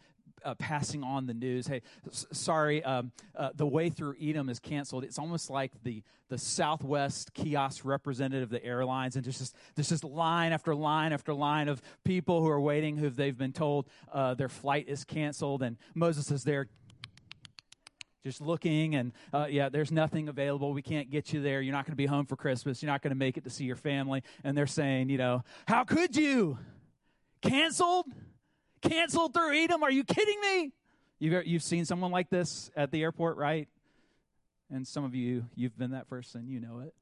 uh, 0.45 0.55
passing 0.55 1.03
on 1.03 1.27
the 1.27 1.35
news. 1.35 1.67
Hey, 1.67 1.83
s- 2.07 2.27
sorry, 2.33 2.83
um, 2.85 3.13
uh, 3.37 3.51
the 3.55 3.67
way 3.67 3.89
through 3.89 4.15
Edom 4.21 4.49
is 4.49 4.59
canceled. 4.59 5.05
It's 5.05 5.19
almost 5.19 5.51
like 5.51 5.73
the 5.83 6.03
the 6.29 6.39
Southwest 6.39 7.35
kiosk 7.35 7.85
representative 7.85 8.45
of 8.45 8.51
the 8.51 8.65
airlines, 8.65 9.17
and 9.17 9.25
just 9.25 9.55
there's 9.75 9.89
just 9.91 10.05
line 10.05 10.53
after 10.53 10.75
line 10.75 11.13
after 11.13 11.35
line 11.35 11.69
of 11.69 11.83
people 12.05 12.41
who 12.41 12.49
are 12.49 12.61
waiting, 12.61 12.97
who 12.97 13.11
they've 13.11 13.37
been 13.37 13.53
told 13.53 13.87
uh, 14.13 14.35
their 14.35 14.49
flight 14.49 14.89
is 14.89 15.05
canceled, 15.05 15.63
and 15.63 15.77
Moses 15.95 16.31
is 16.31 16.45
there 16.45 16.69
just 18.25 18.41
looking 18.41 18.95
and 18.95 19.13
uh, 19.33 19.47
yeah 19.51 19.69
there's 19.69 19.91
nothing 19.91 20.29
available. 20.29 20.73
We 20.73 20.83
can't 20.83 21.11
get 21.11 21.33
you 21.33 21.43
there. 21.43 21.61
You're 21.61 21.75
not 21.75 21.85
going 21.85 21.93
to 21.93 21.97
be 21.97 22.07
home 22.07 22.27
for 22.27 22.37
christmas. 22.37 22.83
You're 22.83 22.91
not 22.91 23.03
going 23.03 23.11
to 23.11 23.19
make 23.19 23.37
it 23.37 23.45
to 23.45 23.51
see 23.51 23.65
your 23.65 23.77
family. 23.77 24.23
And 24.45 24.57
they're 24.57 24.67
saying 24.67 25.11
you 25.11 25.19
know 25.19 25.43
how 25.67 25.85
could 25.85 26.17
you? 26.17 26.59
Canceled 27.43 28.07
canceled 28.83 29.35
through 29.35 29.57
Edom. 29.57 29.83
Are 29.83 29.91
you 29.91 30.05
kidding 30.05 30.41
me? 30.41 30.73
You've, 31.19 31.47
you've 31.47 31.63
seen 31.63 31.85
someone 31.85 32.11
like 32.11 32.31
this 32.31 32.71
at 32.77 32.91
the 32.91 33.03
airport, 33.03 33.37
right? 33.37 33.69
And 34.71 34.87
some 34.87 35.05
of 35.05 35.15
you, 35.15 35.47
you've 35.55 35.79
been 35.79 35.93
that 35.93 36.09
person, 36.09 36.49
you 36.49 36.61
know 36.61 36.81
it. 36.81 36.95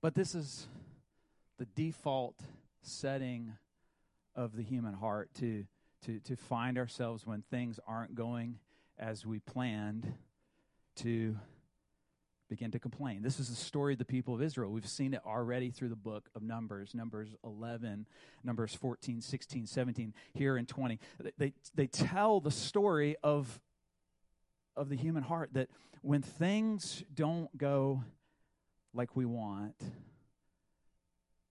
But 0.00 0.14
this 0.14 0.34
is 0.34 0.66
the 1.58 1.64
default 1.64 2.36
setting 2.82 3.52
of 4.36 4.56
the 4.56 4.62
human 4.62 4.94
heart 4.94 5.30
to, 5.40 5.64
to, 6.06 6.20
to 6.20 6.36
find 6.36 6.78
ourselves 6.78 7.26
when 7.26 7.42
things 7.50 7.80
aren't 7.86 8.14
going 8.14 8.58
as 8.98 9.24
we 9.24 9.38
planned 9.38 10.12
to 10.96 11.36
begin 12.48 12.70
to 12.70 12.78
complain. 12.78 13.22
This 13.22 13.40
is 13.40 13.48
the 13.48 13.56
story 13.56 13.94
of 13.94 13.98
the 13.98 14.04
people 14.04 14.34
of 14.34 14.42
Israel. 14.42 14.70
We've 14.70 14.86
seen 14.86 15.14
it 15.14 15.20
already 15.26 15.70
through 15.70 15.88
the 15.88 15.96
book 15.96 16.28
of 16.34 16.42
Numbers, 16.42 16.94
Numbers 16.94 17.34
11, 17.44 18.06
Numbers 18.42 18.74
14, 18.74 19.20
16, 19.20 19.66
17, 19.66 20.14
here 20.34 20.56
in 20.56 20.66
20. 20.66 20.98
They, 21.38 21.52
they 21.74 21.86
tell 21.86 22.40
the 22.40 22.50
story 22.50 23.16
of, 23.22 23.60
of 24.76 24.88
the 24.88 24.96
human 24.96 25.22
heart 25.22 25.50
that 25.54 25.68
when 26.02 26.22
things 26.22 27.02
don't 27.14 27.56
go 27.56 28.04
like 28.92 29.16
we 29.16 29.24
want, 29.24 29.74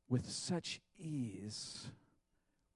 with 0.08 0.30
such 0.30 0.80
ease, 0.98 1.88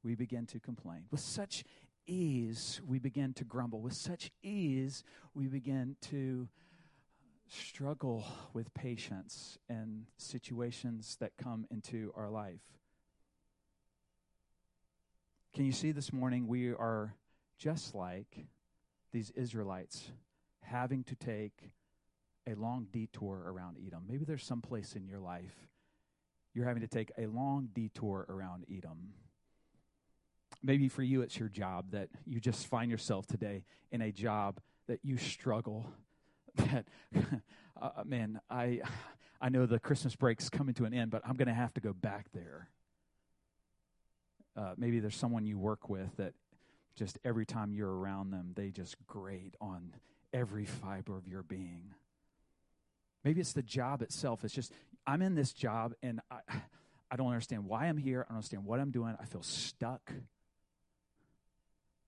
we 0.03 0.15
begin 0.15 0.45
to 0.47 0.59
complain. 0.59 1.03
With 1.11 1.19
such 1.19 1.63
ease, 2.07 2.81
we 2.85 2.97
begin 2.97 3.33
to 3.33 3.43
grumble. 3.43 3.81
With 3.81 3.93
such 3.93 4.31
ease, 4.41 5.03
we 5.33 5.47
begin 5.47 5.97
to 6.09 6.47
struggle 7.49 8.25
with 8.53 8.73
patience 8.73 9.57
in 9.69 10.05
situations 10.17 11.17
that 11.19 11.31
come 11.37 11.65
into 11.71 12.11
our 12.15 12.29
life. 12.29 12.61
Can 15.53 15.65
you 15.65 15.71
see 15.71 15.91
this 15.91 16.13
morning 16.13 16.47
we 16.47 16.69
are 16.69 17.15
just 17.57 17.95
like 17.95 18.45
these 19.11 19.31
Israelites 19.31 20.11
having 20.61 21.03
to 21.05 21.15
take 21.15 21.71
a 22.45 22.53
long 22.53 22.87
detour 22.91 23.43
around 23.45 23.77
Edom? 23.85 24.03
Maybe 24.07 24.25
there's 24.25 24.45
some 24.45 24.61
place 24.61 24.95
in 24.95 25.07
your 25.07 25.19
life 25.19 25.67
you're 26.57 26.65
having 26.65 26.81
to 26.81 26.87
take 26.87 27.11
a 27.19 27.27
long 27.27 27.69
detour 27.75 28.25
around 28.29 28.65
Edom. 28.75 29.13
Maybe 30.63 30.89
for 30.89 31.03
you, 31.03 31.21
it's 31.21 31.37
your 31.37 31.49
job 31.49 31.91
that 31.91 32.09
you 32.25 32.39
just 32.39 32.65
find 32.65 32.89
yourself 32.89 33.27
today 33.27 33.63
in 33.91 34.01
a 34.01 34.11
job 34.11 34.59
that 34.87 34.99
you 35.03 35.17
struggle 35.17 35.87
that, 36.71 36.85
uh, 37.81 38.03
man, 38.05 38.39
I, 38.49 38.81
I 39.41 39.49
know 39.49 39.65
the 39.65 39.79
Christmas 39.79 40.15
break's 40.15 40.49
coming 40.49 40.73
to 40.75 40.85
an 40.85 40.93
end, 40.93 41.11
but 41.11 41.21
I'm 41.25 41.35
going 41.35 41.47
to 41.47 41.53
have 41.53 41.73
to 41.75 41.81
go 41.81 41.93
back 41.93 42.27
there. 42.33 42.69
Uh, 44.55 44.73
maybe 44.77 44.99
there's 44.99 45.15
someone 45.15 45.45
you 45.45 45.59
work 45.59 45.87
with 45.89 46.17
that 46.17 46.33
just 46.95 47.19
every 47.23 47.45
time 47.45 47.73
you're 47.73 47.93
around 47.93 48.31
them, 48.31 48.53
they 48.55 48.71
just 48.71 48.95
grate 49.05 49.55
on 49.61 49.93
every 50.33 50.65
fiber 50.65 51.15
of 51.15 51.27
your 51.27 51.43
being. 51.43 51.93
Maybe 53.23 53.39
it's 53.39 53.53
the 53.53 53.61
job 53.61 54.01
itself. 54.01 54.43
It's 54.43 54.53
just, 54.53 54.71
I'm 55.05 55.21
in 55.21 55.35
this 55.35 55.53
job 55.53 55.93
and 56.01 56.19
I, 56.31 56.39
I 57.11 57.15
don't 57.15 57.27
understand 57.27 57.65
why 57.65 57.85
I'm 57.85 57.97
here. 57.97 58.25
I 58.27 58.31
don't 58.31 58.37
understand 58.37 58.65
what 58.65 58.79
I'm 58.79 58.91
doing. 58.91 59.15
I 59.21 59.25
feel 59.25 59.43
stuck. 59.43 60.11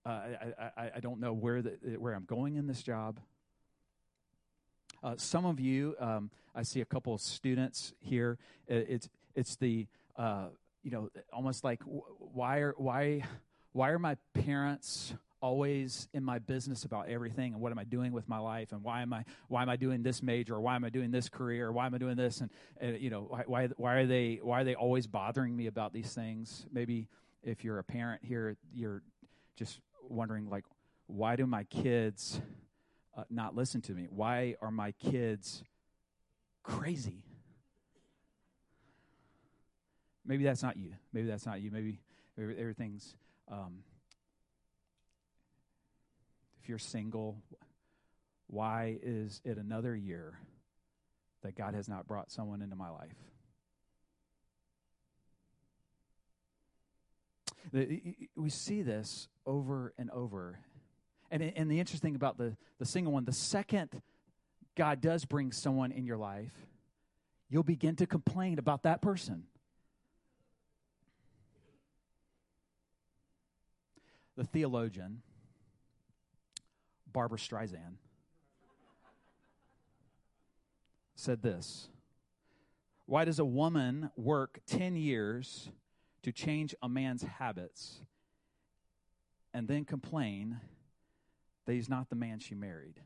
Uh, 0.05 0.09
I, 0.09 0.53
I, 0.75 0.91
I 0.95 0.99
don't 0.99 1.19
know 1.19 1.31
where, 1.33 1.61
the, 1.61 1.77
where 1.99 2.13
I'm 2.13 2.25
going 2.25 2.55
in 2.55 2.67
this 2.67 2.81
job. 2.81 3.19
Uh, 5.03 5.15
some 5.17 5.45
of 5.45 5.59
you, 5.59 5.95
um, 5.99 6.29
I 6.55 6.63
see 6.63 6.81
a 6.81 6.85
couple 6.85 7.13
of 7.13 7.21
students 7.21 7.93
here. 7.99 8.37
It's 8.67 9.09
it's 9.35 9.55
the 9.55 9.87
uh, 10.17 10.47
you 10.83 10.91
know 10.91 11.09
almost 11.31 11.63
like 11.63 11.81
why 11.85 12.59
are 12.59 12.73
why 12.77 13.23
why 13.71 13.89
are 13.89 13.99
my 13.99 14.17
parents 14.33 15.13
always 15.41 16.09
in 16.13 16.23
my 16.23 16.39
business 16.39 16.83
about 16.83 17.07
everything? 17.07 17.53
And 17.53 17.61
what 17.61 17.71
am 17.71 17.79
I 17.79 17.85
doing 17.85 18.11
with 18.11 18.27
my 18.27 18.39
life? 18.39 18.71
And 18.71 18.83
why 18.83 19.01
am 19.01 19.13
I 19.13 19.23
why 19.47 19.61
am 19.61 19.69
I 19.69 19.77
doing 19.77 20.03
this 20.03 20.21
major? 20.21 20.55
Or 20.55 20.61
why 20.61 20.75
am 20.75 20.83
I 20.83 20.89
doing 20.89 21.11
this 21.11 21.29
career? 21.29 21.67
Or 21.67 21.71
why 21.71 21.85
am 21.85 21.93
I 21.93 21.97
doing 21.97 22.15
this? 22.15 22.41
And, 22.81 22.99
you 22.99 23.09
know 23.09 23.21
why, 23.21 23.43
why 23.45 23.67
why 23.77 23.95
are 23.95 24.05
they 24.05 24.39
why 24.41 24.61
are 24.61 24.63
they 24.63 24.75
always 24.75 25.07
bothering 25.07 25.55
me 25.55 25.67
about 25.67 25.93
these 25.93 26.13
things? 26.13 26.65
Maybe 26.71 27.07
if 27.43 27.63
you're 27.63 27.79
a 27.79 27.83
parent 27.83 28.21
here, 28.23 28.57
you're 28.73 29.01
just 29.55 29.79
wondering 30.09 30.49
like 30.49 30.65
why 31.07 31.35
do 31.35 31.45
my 31.45 31.63
kids 31.65 32.41
uh, 33.19 33.23
not 33.29 33.55
listen 33.55 33.81
to 33.81 33.91
me? 33.91 34.07
Why 34.09 34.55
are 34.61 34.71
my 34.71 34.91
kids 34.93 35.63
crazy? 36.63 37.25
Maybe 40.25 40.43
that's 40.43 40.63
not 40.63 40.77
you. 40.77 40.93
Maybe 41.11 41.27
that's 41.27 41.45
not 41.45 41.61
you. 41.61 41.71
Maybe 41.71 41.99
everything's. 42.37 43.15
Um, 43.51 43.79
if 46.61 46.69
you're 46.69 46.77
single, 46.77 47.41
why 48.47 48.97
is 49.01 49.41
it 49.43 49.57
another 49.57 49.95
year 49.95 50.37
that 51.41 51.55
God 51.55 51.73
has 51.73 51.89
not 51.89 52.07
brought 52.07 52.31
someone 52.31 52.61
into 52.61 52.75
my 52.75 52.89
life? 52.89 53.15
We 58.35 58.49
see 58.49 58.81
this 58.81 59.27
over 59.45 59.93
and 59.97 60.09
over 60.11 60.59
and, 61.31 61.43
and 61.43 61.69
the 61.69 61.79
interesting 61.79 62.15
about 62.15 62.37
the, 62.37 62.55
the 62.79 62.85
single 62.85 63.13
one, 63.13 63.25
the 63.25 63.31
second 63.31 64.01
God 64.75 65.01
does 65.01 65.25
bring 65.25 65.51
someone 65.51 65.91
in 65.91 66.05
your 66.05 66.17
life, 66.17 66.53
you'll 67.49 67.63
begin 67.63 67.95
to 67.97 68.05
complain 68.05 68.59
about 68.59 68.83
that 68.83 69.01
person. 69.01 69.43
The 74.37 74.45
theologian, 74.45 75.21
Barbara 77.11 77.37
Streisand, 77.37 77.97
said 81.15 81.41
this 81.41 81.89
Why 83.05 83.25
does 83.25 83.39
a 83.39 83.45
woman 83.45 84.11
work 84.15 84.61
10 84.67 84.95
years 84.95 85.69
to 86.23 86.31
change 86.31 86.73
a 86.81 86.87
man's 86.87 87.23
habits 87.23 87.99
and 89.53 89.67
then 89.67 89.83
complain 89.83 90.59
that 91.69 91.75
he's 91.75 91.87
not 91.87 92.09
the 92.09 92.15
man 92.15 92.39
she 92.39 92.55
married? 92.55 92.99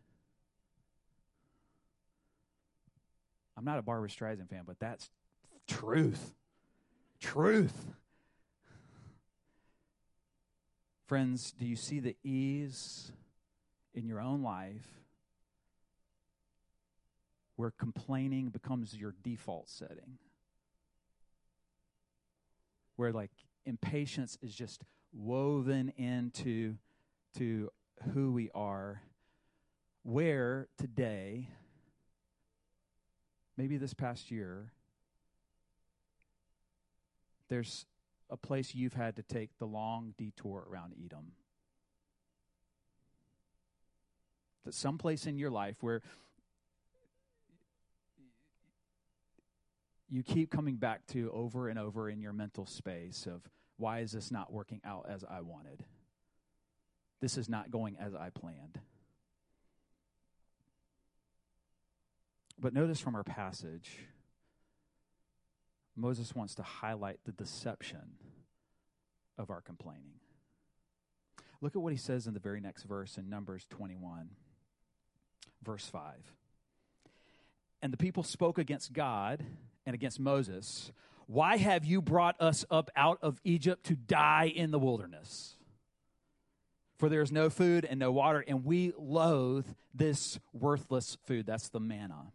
I'm 3.58 3.66
not 3.66 3.78
a 3.78 3.82
Barbara 3.82 4.08
Streisand 4.08 4.50
fan, 4.50 4.62
but 4.66 4.80
that's 4.80 5.10
truth. 5.68 6.34
Truth. 7.20 7.92
Friends, 11.08 11.52
do 11.52 11.66
you 11.66 11.76
see 11.76 12.00
the 12.00 12.16
ease 12.24 13.12
in 13.94 14.08
your 14.08 14.22
own 14.22 14.44
life 14.44 14.88
where 17.58 17.72
complaining 17.72 18.48
becomes 18.48 18.96
your 18.96 19.14
default 19.24 19.70
setting? 19.70 20.20
Where 22.96 23.12
like 23.12 23.32
impatience 23.66 24.38
is 24.42 24.56
just 24.56 24.82
woven 25.12 25.92
into 25.98 26.76
to 27.38 27.70
who 28.14 28.32
we 28.32 28.50
are. 28.54 29.02
Where 30.04 30.68
today, 30.78 31.48
maybe 33.56 33.78
this 33.78 33.94
past 33.94 34.32
year, 34.32 34.74
there's 37.48 37.86
a 38.30 38.36
place 38.38 38.74
you've 38.74 38.94
had 38.94 39.16
to 39.16 39.24
take 39.24 39.58
the 39.60 39.66
long 39.66 40.14
detour 40.18 40.68
around 40.70 40.94
Edom. 41.04 41.32
That 44.66 44.74
some 44.74 44.98
place 44.98 45.26
in 45.26 45.38
your 45.38 45.52
life 45.52 45.78
where 45.82 46.02
you 50.10 50.24
keep 50.24 50.52
coming 50.52 50.76
back 50.76 51.06
to 51.08 51.32
over 51.32 51.70
and 51.70 51.80
over 51.80 52.10
in 52.10 52.22
your 52.22 52.34
mental 52.34 52.66
space 52.66 53.26
of 53.26 53.42
why 53.78 54.00
is 54.00 54.12
this 54.12 54.32
not 54.32 54.52
working 54.52 54.80
out 54.86 55.08
as 55.10 55.24
I 55.24 55.42
wanted? 55.42 55.84
This 57.24 57.38
is 57.38 57.48
not 57.48 57.72
going 57.72 57.96
as 58.02 58.14
I 58.14 58.32
planned. 58.32 58.82
But 62.60 62.74
notice 62.74 63.00
from 63.00 63.16
our 63.16 63.24
passage, 63.24 64.00
Moses 65.96 66.36
wants 66.36 66.54
to 66.56 66.64
highlight 66.64 67.20
the 67.24 67.32
deception 67.32 68.18
of 69.38 69.50
our 69.50 69.62
complaining. 69.62 70.20
Look 71.62 71.78
at 71.78 71.82
what 71.82 71.94
he 71.94 71.98
says 71.98 72.28
in 72.28 72.34
the 72.34 72.42
very 72.42 72.60
next 72.60 72.84
verse 72.84 73.18
in 73.18 73.30
Numbers 73.30 73.66
21, 73.70 74.32
verse 75.64 75.86
5. 75.86 76.02
And 77.82 77.94
the 77.94 77.98
people 77.98 78.24
spoke 78.24 78.58
against 78.58 78.92
God 78.92 79.46
and 79.86 79.94
against 79.94 80.20
Moses. 80.20 80.92
Why 81.28 81.56
have 81.56 81.86
you 81.86 82.02
brought 82.02 82.36
us 82.42 82.66
up 82.70 82.92
out 82.98 83.20
of 83.22 83.40
Egypt 83.46 83.86
to 83.86 83.96
die 83.96 84.52
in 84.54 84.72
the 84.72 84.80
wilderness? 84.80 85.56
For 86.98 87.10
there 87.10 87.22
is 87.22 87.32
no 87.32 87.50
food 87.50 87.86
and 87.86 88.00
no 88.00 88.12
water, 88.12 88.44
and 88.48 88.64
we 88.64 88.94
loathe 88.98 89.68
this 89.94 90.40
worthless 90.54 91.18
food. 91.26 91.46
That's 91.46 91.70
the 91.70 91.80
manna. 91.80 92.32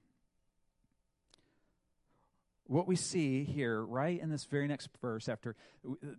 What 2.67 2.87
we 2.87 2.97
see 2.97 3.45
here 3.45 3.83
right 3.83 4.21
in 4.21 4.29
this 4.29 4.45
very 4.45 4.69
next 4.69 4.91
verse 5.01 5.27
after 5.27 5.57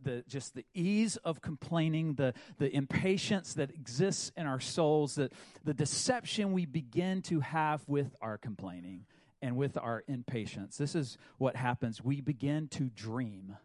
the 0.03 0.23
just 0.27 0.55
the 0.55 0.65
ease 0.73 1.15
of 1.17 1.41
complaining 1.41 2.15
the 2.15 2.33
the 2.57 2.75
impatience 2.75 3.53
that 3.53 3.69
exists 3.69 4.31
in 4.35 4.47
our 4.47 4.59
souls 4.59 5.15
that 5.15 5.31
the 5.63 5.75
deception 5.75 6.51
we 6.51 6.65
begin 6.65 7.21
to 7.23 7.41
have 7.41 7.87
with 7.87 8.15
our 8.19 8.39
complaining 8.39 9.05
and 9.43 9.57
with 9.57 9.77
our 9.77 10.03
impatience. 10.07 10.75
This 10.75 10.95
is 10.95 11.19
what 11.37 11.55
happens. 11.55 12.03
We 12.03 12.19
begin 12.19 12.67
to 12.69 12.85
dream 12.85 13.55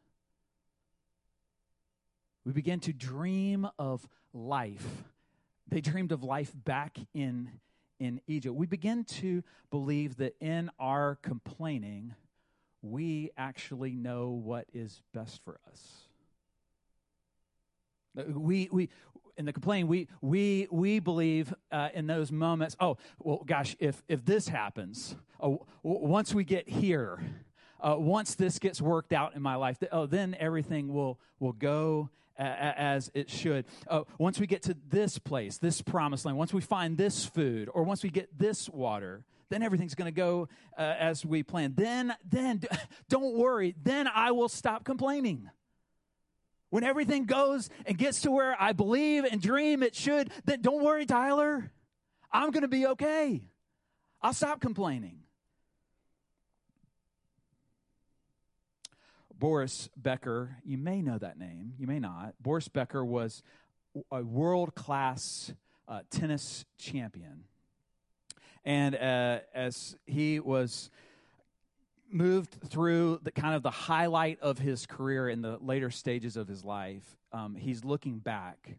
we 2.44 2.52
begin 2.52 2.80
to 2.80 2.92
dream 2.92 3.68
of 3.78 4.06
life 4.32 5.04
they 5.68 5.80
dreamed 5.80 6.12
of 6.12 6.22
life 6.22 6.52
back 6.64 6.98
in 7.14 7.50
in 7.98 8.20
Egypt 8.26 8.54
we 8.54 8.66
begin 8.66 9.04
to 9.04 9.42
believe 9.70 10.16
that 10.16 10.34
in 10.40 10.70
our 10.78 11.18
complaining 11.22 12.14
we 12.84 13.30
actually 13.36 13.94
know 13.94 14.28
what 14.28 14.66
is 14.74 15.00
best 15.12 15.42
for 15.44 15.58
us. 15.70 16.06
We, 18.14 18.68
we, 18.70 18.90
in 19.36 19.46
the 19.46 19.52
complaint, 19.52 19.88
we, 19.88 20.08
we, 20.20 20.68
we 20.70 20.98
believe 21.00 21.52
uh, 21.72 21.88
in 21.94 22.06
those 22.06 22.30
moments, 22.30 22.76
oh, 22.78 22.98
well, 23.18 23.42
gosh, 23.44 23.74
if, 23.80 24.02
if 24.06 24.24
this 24.24 24.48
happens, 24.48 25.16
oh, 25.40 25.66
once 25.82 26.34
we 26.34 26.44
get 26.44 26.68
here, 26.68 27.18
uh, 27.80 27.96
once 27.98 28.34
this 28.34 28.58
gets 28.58 28.80
worked 28.80 29.12
out 29.12 29.34
in 29.34 29.42
my 29.42 29.56
life, 29.56 29.78
oh, 29.90 30.06
then 30.06 30.36
everything 30.38 30.92
will, 30.92 31.18
will 31.40 31.52
go 31.52 32.10
as 32.36 33.10
it 33.14 33.30
should. 33.30 33.64
Uh, 33.88 34.02
once 34.18 34.40
we 34.40 34.46
get 34.46 34.62
to 34.62 34.76
this 34.88 35.18
place, 35.18 35.58
this 35.58 35.82
promised 35.82 36.24
land, 36.24 36.36
once 36.36 36.52
we 36.52 36.60
find 36.60 36.96
this 36.96 37.24
food, 37.24 37.68
or 37.72 37.84
once 37.84 38.02
we 38.02 38.10
get 38.10 38.38
this 38.38 38.68
water, 38.68 39.24
then 39.50 39.62
everything's 39.62 39.94
going 39.94 40.12
to 40.12 40.16
go 40.16 40.48
uh, 40.76 40.82
as 40.98 41.24
we 41.24 41.42
plan. 41.42 41.74
Then, 41.76 42.14
then, 42.28 42.62
don't 43.08 43.36
worry. 43.36 43.74
Then 43.82 44.08
I 44.08 44.32
will 44.32 44.48
stop 44.48 44.84
complaining. 44.84 45.48
When 46.70 46.82
everything 46.82 47.26
goes 47.26 47.70
and 47.86 47.96
gets 47.96 48.22
to 48.22 48.32
where 48.32 48.60
I 48.60 48.72
believe 48.72 49.24
and 49.24 49.40
dream 49.40 49.82
it 49.82 49.94
should, 49.94 50.30
then 50.44 50.60
don't 50.60 50.82
worry, 50.82 51.06
Tyler. 51.06 51.70
I'm 52.32 52.50
going 52.50 52.62
to 52.62 52.68
be 52.68 52.86
okay. 52.86 53.48
I'll 54.20 54.32
stop 54.32 54.60
complaining. 54.60 55.20
Boris 59.44 59.90
Becker, 59.94 60.56
you 60.64 60.78
may 60.78 61.02
know 61.02 61.18
that 61.18 61.38
name, 61.38 61.74
you 61.78 61.86
may 61.86 61.98
not. 61.98 62.32
Boris 62.40 62.66
Becker 62.66 63.04
was 63.04 63.42
a 64.10 64.22
world 64.22 64.74
class 64.74 65.52
uh, 65.86 66.00
tennis 66.10 66.64
champion. 66.78 67.44
And 68.64 68.94
uh, 68.94 69.40
as 69.54 69.96
he 70.06 70.40
was 70.40 70.88
moved 72.10 72.56
through 72.70 73.20
the 73.22 73.30
kind 73.30 73.54
of 73.54 73.62
the 73.62 73.70
highlight 73.70 74.40
of 74.40 74.58
his 74.58 74.86
career 74.86 75.28
in 75.28 75.42
the 75.42 75.58
later 75.60 75.90
stages 75.90 76.38
of 76.38 76.48
his 76.48 76.64
life, 76.64 77.04
um, 77.30 77.54
he's 77.54 77.84
looking 77.84 78.20
back 78.20 78.78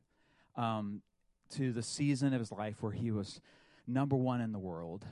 um, 0.55 1.03
to 1.51 1.73
the 1.73 1.83
season 1.83 2.33
of 2.33 2.39
his 2.39 2.51
life 2.51 2.81
where 2.81 2.91
he 2.91 3.11
was 3.11 3.39
number 3.85 4.15
one 4.15 4.41
in 4.41 4.51
the 4.51 4.57
world 4.57 5.05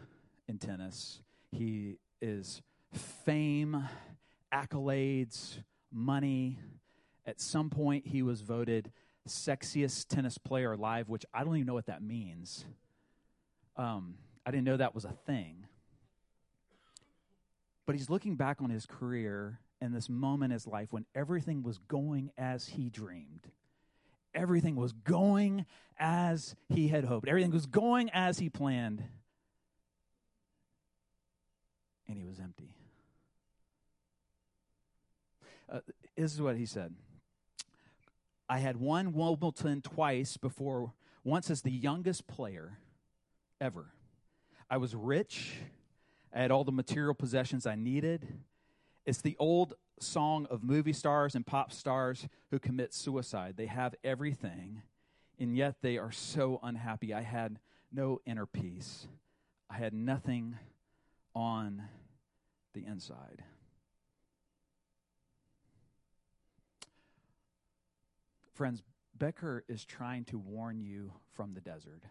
in 0.47 0.57
tennis. 0.57 1.21
He 1.51 1.97
is 2.23 2.63
fame, 2.91 3.87
accolades, 4.53 5.57
money. 5.91 6.59
At 7.25 7.41
some 7.41 7.69
point, 7.69 8.05
he 8.07 8.21
was 8.21 8.41
voted 8.41 8.91
sexiest 9.27 10.07
tennis 10.07 10.37
player 10.37 10.73
alive, 10.73 11.09
which 11.09 11.25
I 11.33 11.43
don't 11.43 11.55
even 11.55 11.67
know 11.67 11.73
what 11.73 11.85
that 11.87 12.01
means. 12.01 12.65
Um, 13.77 14.15
I 14.45 14.51
didn't 14.51 14.65
know 14.65 14.77
that 14.77 14.93
was 14.93 15.05
a 15.05 15.13
thing. 15.25 15.65
But 17.85 17.95
he's 17.95 18.09
looking 18.09 18.35
back 18.35 18.61
on 18.61 18.69
his 18.69 18.85
career 18.85 19.59
and 19.81 19.93
this 19.93 20.09
moment 20.09 20.51
in 20.51 20.55
his 20.55 20.67
life 20.67 20.93
when 20.93 21.05
everything 21.13 21.63
was 21.63 21.77
going 21.77 22.31
as 22.37 22.67
he 22.67 22.89
dreamed. 22.89 23.47
Everything 24.33 24.75
was 24.75 24.93
going 24.93 25.65
as 25.97 26.55
he 26.69 26.87
had 26.87 27.03
hoped. 27.05 27.27
Everything 27.27 27.51
was 27.51 27.65
going 27.65 28.09
as 28.11 28.39
he 28.39 28.49
planned. 28.49 29.03
And 32.07 32.17
he 32.17 32.23
was 32.23 32.39
empty. 32.39 32.73
Uh, 35.69 35.79
this 36.15 36.33
is 36.33 36.41
what 36.41 36.57
he 36.57 36.65
said 36.65 36.93
I 38.49 38.59
had 38.59 38.77
won 38.77 39.13
Wimbledon 39.13 39.81
twice 39.81 40.37
before, 40.37 40.93
once 41.23 41.49
as 41.49 41.61
the 41.61 41.71
youngest 41.71 42.27
player 42.27 42.77
ever. 43.59 43.93
I 44.69 44.77
was 44.77 44.95
rich. 44.95 45.53
I 46.33 46.41
had 46.41 46.51
all 46.51 46.63
the 46.63 46.71
material 46.71 47.13
possessions 47.13 47.65
I 47.65 47.75
needed. 47.75 48.27
It's 49.05 49.21
the 49.21 49.35
old 49.39 49.75
song 49.99 50.47
of 50.49 50.63
movie 50.63 50.93
stars 50.93 51.35
and 51.35 51.45
pop 51.45 51.71
stars 51.71 52.27
who 52.51 52.59
commit 52.59 52.93
suicide. 52.93 53.55
They 53.55 53.67
have 53.67 53.95
everything, 54.03 54.81
and 55.39 55.55
yet 55.55 55.75
they 55.81 55.97
are 55.97 56.11
so 56.11 56.59
unhappy. 56.63 57.13
I 57.13 57.21
had 57.21 57.59
no 57.91 58.19
inner 58.25 58.45
peace, 58.45 59.07
I 59.69 59.75
had 59.75 59.93
nothing 59.93 60.57
on 61.35 61.83
the 62.73 62.85
inside. 62.85 63.43
Friends, 68.53 68.83
Becker 69.17 69.63
is 69.67 69.83
trying 69.85 70.25
to 70.25 70.37
warn 70.37 70.79
you 70.79 71.11
from 71.33 71.53
the 71.53 71.61
desert. 71.61 72.03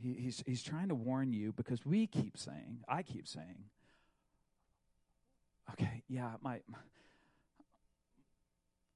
He, 0.00 0.14
he's, 0.14 0.42
he's 0.46 0.62
trying 0.62 0.88
to 0.88 0.94
warn 0.94 1.32
you 1.32 1.52
because 1.52 1.84
we 1.84 2.06
keep 2.06 2.38
saying, 2.38 2.84
I 2.88 3.02
keep 3.02 3.26
saying, 3.26 3.64
okay, 5.72 6.02
yeah, 6.08 6.32
my, 6.42 6.60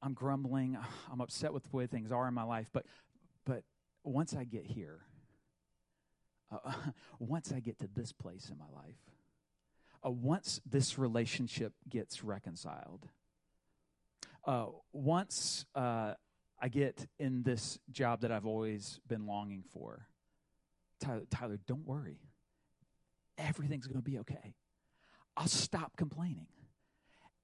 I'm 0.02 0.14
grumbling, 0.14 0.78
I'm 1.10 1.20
upset 1.20 1.52
with 1.52 1.64
the 1.64 1.76
way 1.76 1.86
things 1.86 2.10
are 2.10 2.26
in 2.28 2.34
my 2.34 2.44
life, 2.44 2.70
but, 2.72 2.86
but 3.44 3.64
once 4.02 4.34
I 4.34 4.44
get 4.44 4.66
here, 4.66 5.00
uh, 6.52 6.72
once 7.18 7.52
I 7.52 7.60
get 7.60 7.78
to 7.80 7.88
this 7.94 8.12
place 8.12 8.50
in 8.50 8.58
my 8.58 8.68
life, 8.74 8.98
uh, 10.04 10.10
once 10.10 10.60
this 10.64 10.98
relationship 10.98 11.72
gets 11.88 12.22
reconciled, 12.22 13.08
uh, 14.46 14.66
once 14.92 15.64
uh, 15.74 16.14
I 16.60 16.68
get 16.68 17.06
in 17.18 17.42
this 17.42 17.78
job 17.90 18.20
that 18.22 18.32
I've 18.32 18.46
always 18.46 19.00
been 19.08 19.26
longing 19.26 19.64
for, 19.72 20.06
Tyler, 21.00 21.22
Tyler 21.30 21.58
don't 21.66 21.86
worry. 21.86 22.18
Everything's 23.36 23.86
going 23.86 24.00
to 24.00 24.10
be 24.10 24.18
okay. 24.18 24.54
I'll 25.36 25.48
stop 25.48 25.96
complaining. 25.96 26.46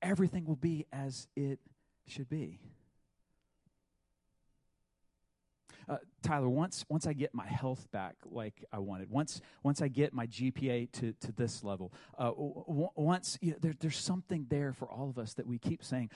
Everything 0.02 0.44
will 0.44 0.56
be 0.56 0.86
as 0.92 1.26
it 1.36 1.58
should 2.06 2.28
be. 2.28 2.60
Uh, 5.88 5.96
Tyler, 6.22 6.48
once 6.48 6.84
once 6.88 7.04
I 7.04 7.12
get 7.12 7.34
my 7.34 7.46
health 7.46 7.90
back 7.90 8.14
like 8.24 8.64
I 8.72 8.78
wanted, 8.78 9.10
once 9.10 9.40
once 9.64 9.82
I 9.82 9.88
get 9.88 10.12
my 10.12 10.28
GPA 10.28 10.92
to, 10.92 11.12
to 11.14 11.32
this 11.32 11.64
level, 11.64 11.92
uh, 12.16 12.26
w- 12.26 12.90
once 12.94 13.36
you 13.40 13.52
know, 13.52 13.56
there, 13.60 13.74
there's 13.80 13.98
something 13.98 14.46
there 14.48 14.72
for 14.72 14.88
all 14.88 15.10
of 15.10 15.18
us 15.18 15.34
that 15.34 15.48
we 15.48 15.58
keep 15.58 15.82
saying, 15.82 16.10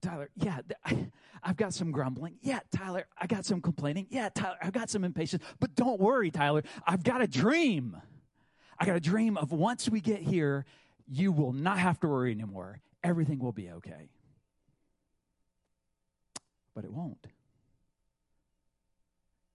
Tyler, 0.00 0.30
yeah, 0.36 0.60
I, 0.84 1.08
have 1.42 1.56
got 1.56 1.74
some 1.74 1.90
grumbling. 1.90 2.36
Yeah, 2.42 2.60
Tyler, 2.74 3.06
I 3.18 3.26
got 3.26 3.44
some 3.44 3.60
complaining. 3.60 4.06
Yeah, 4.10 4.28
Tyler, 4.34 4.56
I've 4.62 4.72
got 4.72 4.90
some 4.90 5.04
impatience. 5.04 5.42
But 5.60 5.74
don't 5.74 6.00
worry, 6.00 6.30
Tyler, 6.30 6.62
I've 6.86 7.02
got 7.02 7.22
a 7.22 7.26
dream. 7.26 7.96
I 8.78 8.86
got 8.86 8.96
a 8.96 9.00
dream 9.00 9.36
of 9.36 9.52
once 9.52 9.88
we 9.88 10.00
get 10.00 10.20
here, 10.20 10.64
you 11.08 11.32
will 11.32 11.52
not 11.52 11.78
have 11.78 12.00
to 12.00 12.08
worry 12.08 12.32
anymore. 12.32 12.80
Everything 13.02 13.38
will 13.38 13.52
be 13.52 13.70
okay. 13.70 14.10
But 16.74 16.84
it 16.84 16.92
won't. 16.92 17.26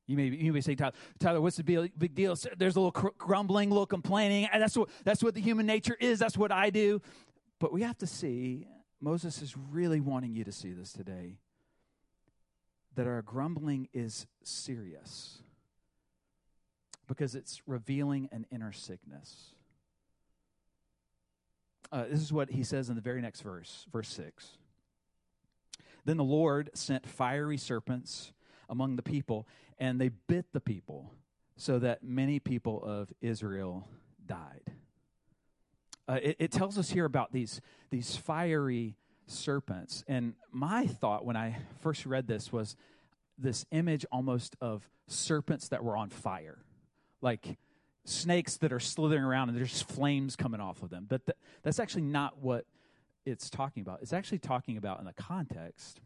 You 0.08 0.18
may, 0.18 0.26
you 0.26 0.52
may 0.52 0.62
say, 0.62 0.76
Tyler, 0.76 0.94
Tyler, 1.20 1.42
what's 1.42 1.58
the 1.58 1.64
big 1.98 2.16
deal? 2.16 2.36
There's 2.58 2.76
a 2.76 2.82
little 2.82 3.12
grumbling, 3.18 3.70
a 3.70 3.74
little 3.74 3.86
complaining. 3.86 4.50
That's 4.52 4.76
what, 4.76 4.90
that's 5.06 5.24
what 5.24 5.36
the 5.36 5.42
human 5.42 5.66
nature 5.66 5.96
is. 6.00 6.20
That's 6.20 6.38
what 6.38 6.52
I 6.52 6.70
do. 6.70 7.02
But 7.60 7.72
we 7.72 7.84
have 7.84 7.98
to 8.00 8.08
see, 8.08 8.68
Moses 9.02 9.42
is 9.42 9.58
really 9.58 10.00
wanting 10.00 10.36
you 10.36 10.44
to 10.44 10.52
see 10.52 10.72
this 10.72 10.94
today, 10.94 11.38
that 12.96 13.08
our 13.08 13.24
grumbling 13.24 13.90
is 13.94 14.28
serious 14.44 15.40
because 17.08 17.34
it's 17.34 17.62
revealing 17.66 18.30
an 18.32 18.46
inner 18.52 18.72
sickness. 18.72 19.56
Uh, 21.92 22.06
this 22.10 22.22
is 22.22 22.32
what 22.32 22.52
he 22.52 22.64
says 22.64 22.90
in 22.90 22.96
the 22.96 23.02
very 23.02 23.22
next 23.22 23.42
verse, 23.42 23.86
verse 23.92 24.08
6. 24.10 24.58
Then 26.06 26.18
the 26.18 26.24
Lord 26.24 26.70
sent 26.74 27.08
fiery 27.08 27.58
serpents 27.58 28.32
among 28.70 28.96
the 28.96 29.04
people, 29.04 29.48
and 29.78 30.00
they 30.00 30.10
bit 30.10 30.46
the 30.54 30.62
people, 30.62 31.12
so 31.58 31.80
that 31.80 32.04
many 32.04 32.40
people 32.40 32.82
of 32.84 33.12
Israel 33.20 33.88
died. 34.26 34.72
Uh, 36.12 36.20
it, 36.22 36.36
it 36.40 36.52
tells 36.52 36.78
us 36.78 36.90
here 36.90 37.06
about 37.06 37.32
these, 37.32 37.62
these 37.90 38.18
fiery 38.18 38.98
serpents. 39.28 40.04
And 40.10 40.34
my 40.52 40.86
thought 40.86 41.24
when 41.24 41.38
I 41.38 41.60
first 41.80 42.06
read 42.06 42.28
this 42.28 42.52
was 42.52 42.76
this 43.38 43.66
image 43.72 44.06
almost 44.12 44.58
of 44.60 44.90
serpents 45.08 45.70
that 45.70 45.86
were 45.86 45.96
on 45.96 46.10
fire, 46.10 46.58
like 47.22 47.58
snakes 48.04 48.58
that 48.58 48.74
are 48.74 48.80
slithering 48.80 49.24
around 49.24 49.48
and 49.48 49.58
there's 49.58 49.82
flames 49.82 50.36
coming 50.36 50.60
off 50.60 50.84
of 50.84 50.90
them. 50.90 51.06
But 51.08 51.26
th- 51.28 51.38
that's 51.64 51.80
actually 51.80 52.02
not 52.02 52.40
what 52.40 52.66
it's 53.26 53.50
talking 53.50 53.80
about. 53.80 54.00
It's 54.02 54.12
actually 54.12 54.40
talking 54.40 54.76
about 54.76 55.00
in 55.00 55.06
the 55.06 55.14
context 55.14 56.02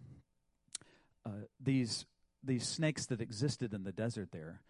uh, 1.25 1.31
these 1.59 2.05
these 2.43 2.67
snakes 2.67 3.07
that 3.07 3.21
existed 3.21 3.73
in 3.73 3.83
the 3.83 3.91
desert 3.91 4.29
there. 4.31 4.61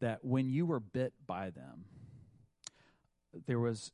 That 0.00 0.24
when 0.24 0.48
you 0.48 0.66
were 0.66 0.80
bit 0.80 1.12
by 1.24 1.50
them, 1.50 1.84
there 3.46 3.60
was 3.60 3.92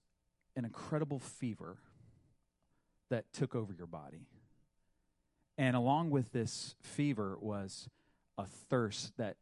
an 0.58 0.64
incredible 0.64 1.20
fever 1.20 1.78
that 3.10 3.32
took 3.32 3.54
over 3.54 3.72
your 3.72 3.86
body. 3.86 4.26
And 5.56 5.76
along 5.76 6.10
with 6.10 6.32
this 6.32 6.74
fever 6.82 7.38
was 7.40 7.88
a 8.36 8.44
thirst 8.44 9.16
that 9.16 9.36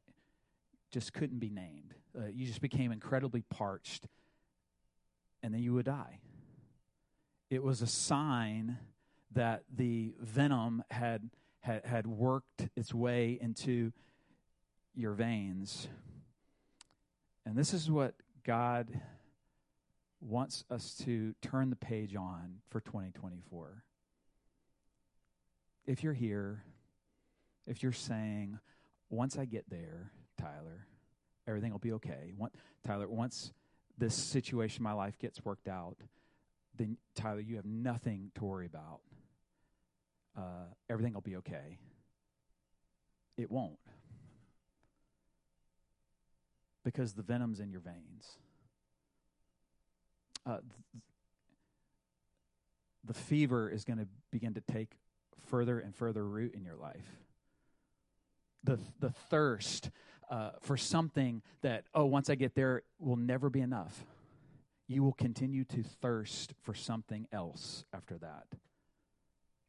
just 0.90 1.12
couldn't 1.12 1.38
be 1.38 1.50
named. 1.50 1.94
Uh, 2.16 2.26
you 2.32 2.46
just 2.46 2.60
became 2.60 2.92
incredibly 2.92 3.42
parched, 3.42 4.06
and 5.42 5.52
then 5.52 5.62
you 5.62 5.72
would 5.74 5.86
die. 5.86 6.20
It 7.50 7.62
was 7.62 7.82
a 7.82 7.86
sign 7.86 8.78
that 9.32 9.64
the 9.74 10.14
venom 10.20 10.84
had, 10.90 11.30
had, 11.60 11.84
had 11.84 12.06
worked 12.06 12.68
its 12.76 12.94
way 12.94 13.38
into 13.40 13.92
your 14.94 15.12
veins. 15.12 15.88
And 17.44 17.56
this 17.56 17.74
is 17.74 17.90
what 17.90 18.14
God 18.44 19.00
wants 20.20 20.64
us 20.70 20.94
to 21.04 21.34
turn 21.42 21.70
the 21.70 21.76
page 21.76 22.16
on 22.16 22.58
for 22.70 22.80
2024. 22.80 23.84
If 25.86 26.02
you're 26.02 26.12
here, 26.12 26.64
if 27.66 27.82
you're 27.82 27.92
saying, 27.92 28.58
once 29.10 29.38
I 29.38 29.44
get 29.44 29.68
there, 29.70 30.10
Tyler, 30.40 30.86
everything 31.46 31.72
will 31.72 31.78
be 31.78 31.92
okay. 31.92 32.34
Tyler, 32.84 33.08
once 33.08 33.52
this 33.98 34.14
situation 34.14 34.80
in 34.80 34.84
my 34.84 34.92
life 34.92 35.18
gets 35.18 35.44
worked 35.44 35.68
out, 35.68 35.96
then 36.76 36.96
Tyler, 37.14 37.40
you 37.40 37.56
have 37.56 37.64
nothing 37.64 38.30
to 38.34 38.44
worry 38.44 38.66
about. 38.66 39.00
Uh, 40.36 40.66
everything 40.90 41.14
will 41.14 41.20
be 41.20 41.36
okay. 41.36 41.78
It 43.36 43.50
won't. 43.50 43.78
Because 46.84 47.14
the 47.14 47.22
venom's 47.22 47.60
in 47.60 47.70
your 47.70 47.80
veins. 47.80 48.38
Uh, 50.46 50.58
th- 50.58 51.02
the 53.04 53.14
fever 53.14 53.68
is 53.68 53.84
going 53.84 53.98
to 53.98 54.06
begin 54.30 54.54
to 54.54 54.60
take 54.60 54.92
further 55.48 55.78
and 55.78 55.94
further 55.94 56.24
root 56.26 56.54
in 56.54 56.64
your 56.64 56.76
life. 56.76 57.06
The, 58.64 58.78
the 59.00 59.10
thirst 59.10 59.90
uh, 60.30 60.50
for 60.60 60.76
something 60.76 61.42
that, 61.62 61.84
oh, 61.94 62.04
once 62.04 62.30
I 62.30 62.34
get 62.34 62.54
there, 62.54 62.82
will 62.98 63.16
never 63.16 63.50
be 63.50 63.60
enough. 63.60 64.04
You 64.88 65.02
will 65.02 65.12
continue 65.12 65.64
to 65.64 65.82
thirst 65.82 66.54
for 66.62 66.74
something 66.74 67.26
else 67.32 67.84
after 67.92 68.18
that. 68.18 68.46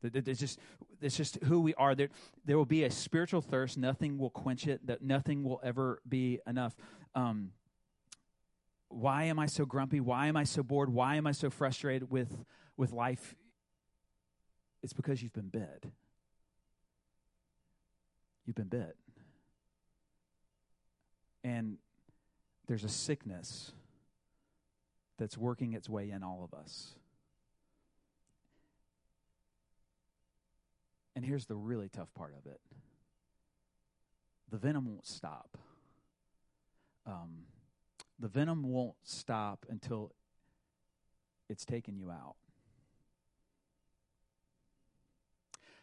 It's 0.03 0.39
just, 0.39 0.59
it's 1.01 1.17
just 1.17 1.43
who 1.43 1.59
we 1.59 1.73
are. 1.73 1.95
There, 1.95 2.09
there 2.45 2.57
will 2.57 2.65
be 2.65 2.83
a 2.83 2.91
spiritual 2.91 3.41
thirst. 3.41 3.77
Nothing 3.77 4.19
will 4.19 4.29
quench 4.29 4.67
it. 4.67 4.85
That 4.85 5.01
nothing 5.01 5.43
will 5.43 5.59
ever 5.63 6.01
be 6.07 6.39
enough. 6.45 6.75
Um, 7.15 7.51
why 8.97 9.25
am 9.25 9.38
I 9.38 9.45
so 9.45 9.63
grumpy? 9.63 9.99
Why 9.99 10.25
am 10.25 10.36
I 10.36 10.43
so 10.43 10.63
bored? 10.63 10.91
Why 10.91 11.17
am 11.17 11.27
I 11.27 11.31
so 11.31 11.51
frustrated 11.51 12.10
with, 12.10 12.36
with 12.77 12.91
life? 12.91 13.36
It's 14.81 14.93
because 14.93 15.21
you've 15.21 15.33
been 15.33 15.49
bit. 15.49 15.86
You've 18.45 18.55
been 18.55 18.69
bit. 18.69 18.95
And 21.43 21.77
there's 22.67 22.83
a 22.83 22.89
sickness 22.89 23.71
that's 25.19 25.38
working 25.38 25.73
its 25.73 25.88
way 25.88 26.10
in 26.10 26.23
all 26.23 26.43
of 26.43 26.57
us. 26.60 26.95
And 31.15 31.23
here's 31.23 31.45
the 31.45 31.55
really 31.55 31.89
tough 31.89 32.12
part 32.15 32.33
of 32.36 32.51
it 32.51 32.60
the 34.49 34.57
venom 34.57 34.86
won't 34.86 35.05
stop. 35.05 35.55
Um, 37.05 37.43
the 38.19 38.27
venom 38.27 38.63
won't 38.63 38.95
stop 39.03 39.65
until 39.69 40.12
it's 41.49 41.65
taken 41.65 41.97
you 41.97 42.12
out. 42.12 42.36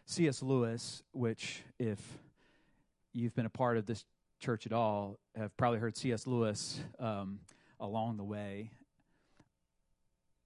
C.S. 0.06 0.42
Lewis, 0.42 1.02
which, 1.12 1.62
if 1.78 1.98
you've 3.12 3.34
been 3.34 3.46
a 3.46 3.50
part 3.50 3.78
of 3.78 3.86
this 3.86 4.04
church 4.38 4.66
at 4.66 4.72
all, 4.72 5.18
have 5.34 5.56
probably 5.56 5.78
heard 5.78 5.96
C.S. 5.96 6.26
Lewis 6.26 6.80
um, 6.98 7.40
along 7.80 8.18
the 8.18 8.24
way. 8.24 8.70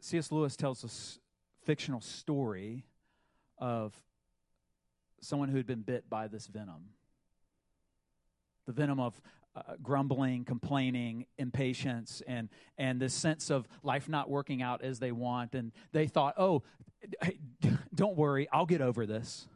C.S. 0.00 0.30
Lewis 0.30 0.56
tells 0.56 0.84
a 0.84 1.64
fictional 1.66 2.00
story 2.00 2.84
of 3.58 3.92
someone 5.20 5.48
who 5.48 5.56
had 5.56 5.66
been 5.66 5.82
bit 5.82 6.08
by 6.08 6.28
this 6.28 6.46
venom. 6.46 6.90
The 8.66 8.72
venom 8.72 9.00
of 9.00 9.20
uh, 9.66 9.74
grumbling, 9.82 10.44
complaining, 10.44 11.26
impatience, 11.38 12.22
and 12.26 12.48
and 12.76 13.00
this 13.00 13.14
sense 13.14 13.50
of 13.50 13.66
life 13.82 14.08
not 14.08 14.30
working 14.30 14.62
out 14.62 14.82
as 14.82 14.98
they 14.98 15.12
want. 15.12 15.54
And 15.54 15.72
they 15.92 16.06
thought, 16.06 16.34
"Oh, 16.38 16.62
don't 17.94 18.16
worry, 18.16 18.48
I'll 18.52 18.66
get 18.66 18.80
over 18.80 19.06
this." 19.06 19.48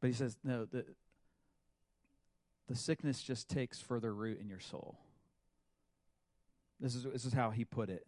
But 0.00 0.08
he 0.08 0.12
says, 0.12 0.36
"No, 0.44 0.66
the 0.66 0.84
the 2.68 2.76
sickness 2.76 3.22
just 3.22 3.48
takes 3.48 3.80
further 3.80 4.14
root 4.14 4.40
in 4.40 4.48
your 4.48 4.60
soul." 4.60 4.98
This 6.80 6.94
is 6.94 7.04
this 7.04 7.24
is 7.24 7.32
how 7.32 7.50
he 7.50 7.64
put 7.64 7.88
it. 7.88 8.06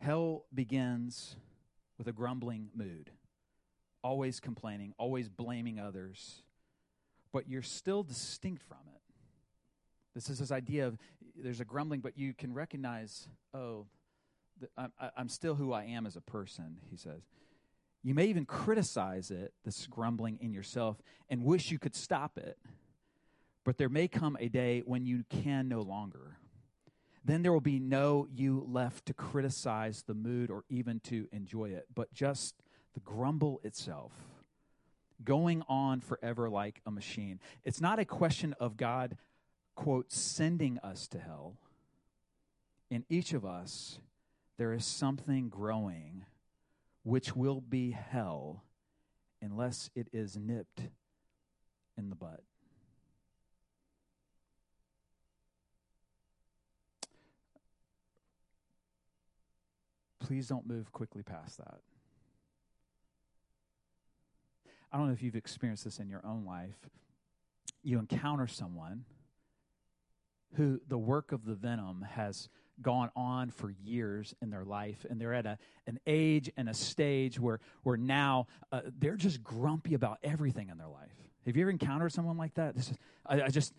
Hell 0.00 0.44
begins 0.52 1.36
with 1.96 2.08
a 2.08 2.12
grumbling 2.12 2.68
mood 2.74 3.10
always 4.04 4.38
complaining, 4.38 4.94
always 4.98 5.28
blaming 5.28 5.80
others, 5.80 6.42
but 7.32 7.48
you're 7.48 7.62
still 7.62 8.04
distinct 8.04 8.62
from 8.62 8.78
it. 8.94 9.00
This 10.14 10.28
is 10.28 10.38
this 10.38 10.52
idea 10.52 10.86
of 10.86 10.96
there's 11.34 11.58
a 11.58 11.64
grumbling, 11.64 12.00
but 12.00 12.16
you 12.16 12.34
can 12.34 12.54
recognize, 12.54 13.26
oh, 13.52 13.86
the, 14.60 14.68
I'm, 14.76 14.92
I'm 15.16 15.28
still 15.28 15.56
who 15.56 15.72
I 15.72 15.84
am 15.84 16.06
as 16.06 16.14
a 16.14 16.20
person, 16.20 16.76
he 16.90 16.96
says. 16.96 17.22
You 18.04 18.14
may 18.14 18.26
even 18.26 18.44
criticize 18.44 19.30
it, 19.30 19.52
this 19.64 19.86
grumbling 19.86 20.38
in 20.40 20.52
yourself, 20.52 20.98
and 21.28 21.42
wish 21.42 21.72
you 21.72 21.78
could 21.78 21.96
stop 21.96 22.36
it. 22.36 22.58
But 23.64 23.78
there 23.78 23.88
may 23.88 24.06
come 24.06 24.36
a 24.38 24.48
day 24.48 24.82
when 24.84 25.06
you 25.06 25.24
can 25.30 25.68
no 25.68 25.80
longer. 25.80 26.36
Then 27.24 27.42
there 27.42 27.52
will 27.52 27.62
be 27.62 27.80
no 27.80 28.28
you 28.30 28.66
left 28.68 29.06
to 29.06 29.14
criticize 29.14 30.04
the 30.06 30.14
mood 30.14 30.50
or 30.50 30.64
even 30.68 31.00
to 31.04 31.26
enjoy 31.32 31.70
it, 31.70 31.86
but 31.94 32.12
just 32.12 32.54
the 32.94 33.00
grumble 33.00 33.60
itself, 33.64 34.12
going 35.22 35.62
on 35.68 36.00
forever 36.00 36.48
like 36.48 36.80
a 36.86 36.90
machine. 36.90 37.40
It's 37.64 37.80
not 37.80 37.98
a 37.98 38.04
question 38.04 38.54
of 38.58 38.76
God, 38.76 39.16
quote, 39.74 40.12
sending 40.12 40.78
us 40.78 41.06
to 41.08 41.18
hell. 41.18 41.56
In 42.90 43.04
each 43.08 43.32
of 43.32 43.44
us, 43.44 43.98
there 44.56 44.72
is 44.72 44.84
something 44.84 45.48
growing 45.48 46.24
which 47.02 47.36
will 47.36 47.60
be 47.60 47.90
hell 47.90 48.62
unless 49.42 49.90
it 49.94 50.08
is 50.12 50.36
nipped 50.36 50.82
in 51.98 52.08
the 52.08 52.16
bud. 52.16 52.40
Please 60.20 60.48
don't 60.48 60.66
move 60.66 60.90
quickly 60.90 61.22
past 61.22 61.58
that. 61.58 61.80
I 64.94 64.96
don't 64.96 65.08
know 65.08 65.12
if 65.12 65.24
you've 65.24 65.34
experienced 65.34 65.82
this 65.82 65.98
in 65.98 66.08
your 66.08 66.24
own 66.24 66.44
life. 66.44 66.88
You 67.82 67.98
encounter 67.98 68.46
someone 68.46 69.04
who 70.54 70.80
the 70.86 70.96
work 70.96 71.32
of 71.32 71.44
the 71.44 71.54
venom 71.54 72.06
has 72.08 72.48
gone 72.80 73.10
on 73.16 73.50
for 73.50 73.70
years 73.70 74.36
in 74.40 74.50
their 74.50 74.64
life 74.64 75.04
and 75.10 75.20
they're 75.20 75.34
at 75.34 75.46
a, 75.46 75.58
an 75.88 75.98
age 76.06 76.48
and 76.56 76.68
a 76.68 76.74
stage 76.74 77.40
where, 77.40 77.58
where 77.82 77.96
now 77.96 78.46
uh, 78.70 78.82
they're 79.00 79.16
just 79.16 79.42
grumpy 79.42 79.94
about 79.94 80.18
everything 80.22 80.68
in 80.68 80.78
their 80.78 80.86
life. 80.86 81.10
Have 81.44 81.56
you 81.56 81.62
ever 81.64 81.70
encountered 81.70 82.12
someone 82.12 82.36
like 82.36 82.54
that? 82.54 82.76
This 82.76 82.90
is, 82.92 82.96
I, 83.26 83.42
I 83.42 83.48
just 83.48 83.74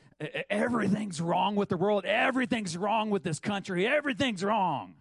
everything's 0.49 1.21
wrong 1.21 1.55
with 1.55 1.69
the 1.69 1.77
world. 1.77 2.03
Everything's 2.03 2.75
wrong 2.75 3.09
with 3.09 3.23
this 3.23 3.39
country. 3.39 3.87
Everything's 3.87 4.43
wrong. 4.43 4.95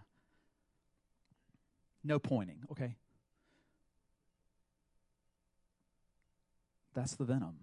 No 2.05 2.21
pointing 2.21 2.59
okay 2.71 2.95
that's 6.95 7.15
the 7.17 7.25
venom 7.25 7.57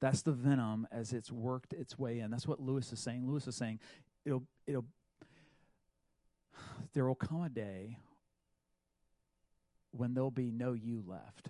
that's 0.00 0.22
the 0.22 0.32
venom 0.32 0.86
as 0.92 1.12
it's 1.12 1.32
worked 1.32 1.72
its 1.72 1.98
way 1.98 2.20
in. 2.20 2.30
That's 2.30 2.46
what 2.46 2.60
Lewis 2.60 2.92
is 2.92 3.00
saying. 3.00 3.26
Lewis 3.26 3.46
is 3.46 3.56
saying 3.56 3.80
it'll 4.24 4.44
it'll 4.66 4.84
there 6.94 7.06
will 7.06 7.14
come 7.14 7.42
a 7.42 7.48
day 7.48 7.98
when 9.92 10.14
there'll 10.14 10.30
be 10.30 10.50
no 10.50 10.74
you 10.74 11.02
left. 11.06 11.48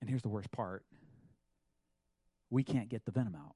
And 0.00 0.10
here's 0.10 0.22
the 0.22 0.28
worst 0.28 0.50
part. 0.50 0.84
We 2.50 2.64
can't 2.64 2.88
get 2.88 3.04
the 3.04 3.12
venom 3.12 3.36
out. 3.36 3.54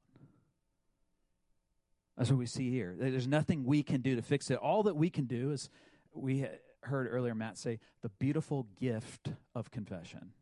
That's 2.16 2.30
what 2.30 2.38
we 2.38 2.46
see 2.46 2.70
here. 2.70 2.94
There's 2.98 3.26
nothing 3.26 3.64
we 3.64 3.82
can 3.82 4.00
do 4.00 4.16
to 4.16 4.22
fix 4.22 4.50
it. 4.50 4.58
All 4.58 4.82
that 4.84 4.96
we 4.96 5.10
can 5.10 5.24
do 5.24 5.50
is 5.50 5.70
we 6.14 6.46
heard 6.82 7.08
earlier 7.10 7.34
Matt 7.34 7.56
say 7.56 7.78
the 8.02 8.10
beautiful 8.10 8.66
gift 8.78 9.30
of 9.54 9.70
confession. 9.70 10.32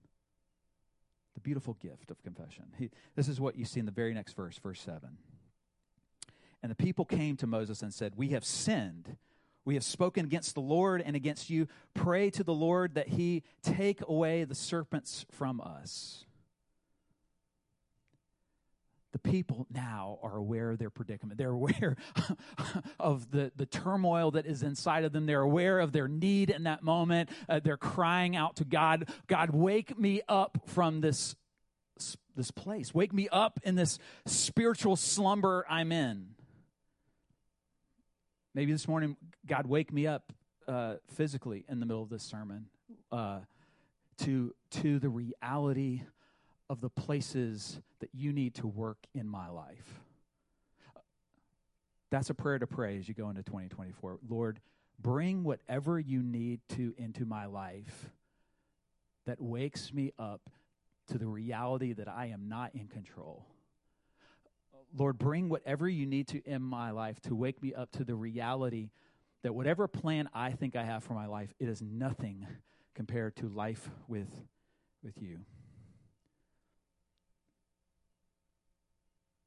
The 1.35 1.41
beautiful 1.41 1.75
gift 1.75 2.11
of 2.11 2.23
confession. 2.23 2.65
He, 2.77 2.91
this 3.15 3.29
is 3.29 3.41
what 3.41 3.57
you 3.57 3.65
see 3.65 3.79
in 3.79 3.87
the 3.87 3.93
very 3.93 4.13
next 4.15 4.35
verse, 4.35 4.59
verse 4.59 4.81
7. 4.81 5.17
And 6.63 6.71
the 6.71 6.77
people 6.77 7.05
came 7.05 7.37
to 7.37 7.47
Moses 7.47 7.83
and 7.83 7.95
said, 7.95 8.15
We 8.17 8.29
have 8.29 8.45
sinned. 8.45 9.17
We 9.65 9.75
have 9.75 9.85
spoken 9.85 10.25
against 10.25 10.55
the 10.55 10.61
Lord 10.61 11.03
and 11.05 11.15
against 11.15 11.51
you. 11.51 11.69
Pray 11.95 12.31
to 12.31 12.43
the 12.43 12.53
Lord 12.53 12.95
that 12.95 13.09
he 13.09 13.45
take 13.63 14.01
away 14.09 14.45
the 14.45 14.55
serpents 14.55 15.25
from 15.31 15.61
us 15.61 16.25
the 19.13 19.19
people 19.19 19.67
now 19.73 20.19
are 20.23 20.37
aware 20.37 20.71
of 20.71 20.79
their 20.79 20.91
predicament. 20.91 21.39
They're 21.39 21.51
aware 21.51 21.97
of 23.01 23.31
the, 23.31 23.51
the 23.57 23.67
turmoil 23.67 24.31
that 24.33 24.47
is 24.47 24.63
inside 24.63 25.05
of 25.05 25.13
them. 25.13 25.27
They're 25.27 25.41
aware 25.41 25.81
of 25.81 25.93
their 25.93 26.09
need 26.09 26.51
in 26.51 26.65
that 26.65 26.83
moment. 26.83 27.31
Uh, 27.49 27.61
they're 27.61 27.77
crying 27.77 28.37
out 28.37 28.57
to 28.57 28.65
God, 28.65 29.09
God, 29.27 29.51
wake 29.51 29.99
me 29.99 30.23
up 30.29 30.59
from 30.67 31.01
this, 31.01 31.35
this 32.37 32.51
place. 32.51 32.95
Wake 32.95 33.13
me 33.13 33.29
up 33.31 33.59
in 33.65 33.75
this 33.75 33.99
spiritual 34.27 34.97
slumber 34.97 35.67
I'm 35.69 35.91
in. 35.91 36.29
Maybe 38.55 38.73
this 38.73 38.87
morning, 38.87 39.17
God, 39.47 39.67
wake 39.67 39.93
me 39.93 40.07
up 40.07 40.33
uh, 40.69 40.97
physically 41.15 41.65
in 41.69 41.81
the 41.81 41.87
middle 41.87 42.03
of 42.03 42.11
this 42.11 42.23
sermon 42.23 42.67
uh, 43.11 43.41
to, 44.19 44.55
to 44.71 44.99
the 44.99 45.09
reality 45.09 46.03
of 46.71 46.81
the 46.81 46.89
places 46.89 47.81
that 47.99 48.11
you 48.15 48.33
need 48.33 48.55
to 48.55 48.67
work 48.69 48.99
in 49.13 49.29
my 49.29 49.49
life. 49.51 50.01
That's 52.11 52.31
a 52.31 52.35
prayer 52.35 52.61
to 52.61 52.67
pray 52.67 52.97
as 52.97 53.09
you 53.09 53.15
go 53.15 53.29
into 53.29 53.43
2024. 53.43 54.21
Lord, 54.29 54.61
bring 55.01 55.43
whatever 55.43 55.99
you 55.99 56.23
need 56.23 56.61
to 56.71 56.95
into 56.97 57.27
my 57.27 57.47
life 57.47 58.11
that 59.27 59.41
wakes 59.41 59.93
me 59.93 60.13
up 60.17 60.43
to 61.09 61.19
the 61.19 61.27
reality 61.27 61.93
that 61.93 62.09
I 62.09 62.27
am 62.27 62.49
not 62.49 62.73
in 62.75 62.87
control. 62.87 63.45
Lord, 64.97 65.19
bring 65.19 65.49
whatever 65.49 65.89
you 65.89 66.07
need 66.07 66.29
to 66.29 66.43
in 66.45 66.63
my 66.63 66.93
life 66.93 67.21
to 67.23 67.35
wake 67.35 67.61
me 67.61 67.75
up 67.75 67.91
to 67.93 68.05
the 68.05 68.15
reality 68.15 68.91
that 69.43 69.55
whatever 69.55 69.89
plan 69.89 70.29
I 70.33 70.53
think 70.53 70.77
I 70.77 70.85
have 70.85 71.03
for 71.03 71.15
my 71.15 71.27
life, 71.27 71.53
it 71.59 71.69
is 71.69 71.83
nothing 71.83 72.47
compared 72.95 73.35
to 73.37 73.49
life 73.49 73.91
with, 74.07 74.29
with 75.03 75.15
you. 75.21 75.41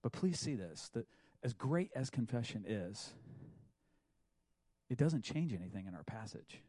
But 0.03 0.11
please 0.11 0.39
see 0.39 0.53
this 0.53 0.89
that 0.93 1.07
as 1.41 1.53
great 1.53 1.89
as 1.95 2.11
confession 2.11 2.65
is, 2.67 3.13
it 4.89 4.97
doesn't 4.97 5.23
change 5.23 5.53
anything 5.53 5.87
in 5.87 5.95
our 5.95 6.03
passage. 6.03 6.61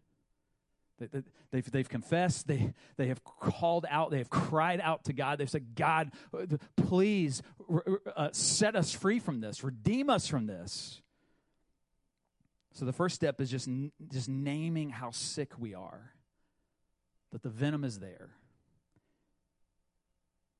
They've, 1.50 1.70
they've 1.70 1.88
confessed, 1.88 2.46
they, 2.46 2.72
they 2.96 3.08
have 3.08 3.24
called 3.24 3.84
out, 3.90 4.12
they 4.12 4.18
have 4.18 4.30
cried 4.30 4.80
out 4.80 5.04
to 5.04 5.12
God. 5.12 5.38
They've 5.38 5.50
said, 5.50 5.74
God, 5.74 6.12
please 6.76 7.42
uh, 8.16 8.28
set 8.32 8.76
us 8.76 8.92
free 8.92 9.18
from 9.18 9.40
this, 9.40 9.64
redeem 9.64 10.08
us 10.08 10.28
from 10.28 10.46
this. 10.46 11.02
So 12.72 12.84
the 12.84 12.92
first 12.92 13.16
step 13.16 13.40
is 13.40 13.50
just, 13.50 13.68
just 14.10 14.28
naming 14.28 14.90
how 14.90 15.10
sick 15.10 15.58
we 15.58 15.74
are, 15.74 16.12
that 17.32 17.42
the 17.42 17.48
venom 17.48 17.82
is 17.82 17.98
there. 17.98 18.30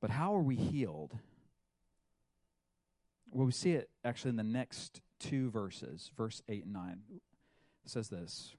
But 0.01 0.09
how 0.09 0.35
are 0.35 0.41
we 0.41 0.55
healed? 0.55 1.17
Well, 3.35 3.45
we 3.45 3.51
see 3.51 3.73
it 3.73 3.89
actually 4.05 4.29
in 4.29 4.37
the 4.37 4.43
next 4.43 5.01
two 5.19 5.49
verses, 5.49 6.09
verse 6.15 6.41
8 6.47 6.63
and 6.63 6.73
9. 6.73 6.99
It 7.15 7.21
says 7.91 8.07
this 8.07 8.55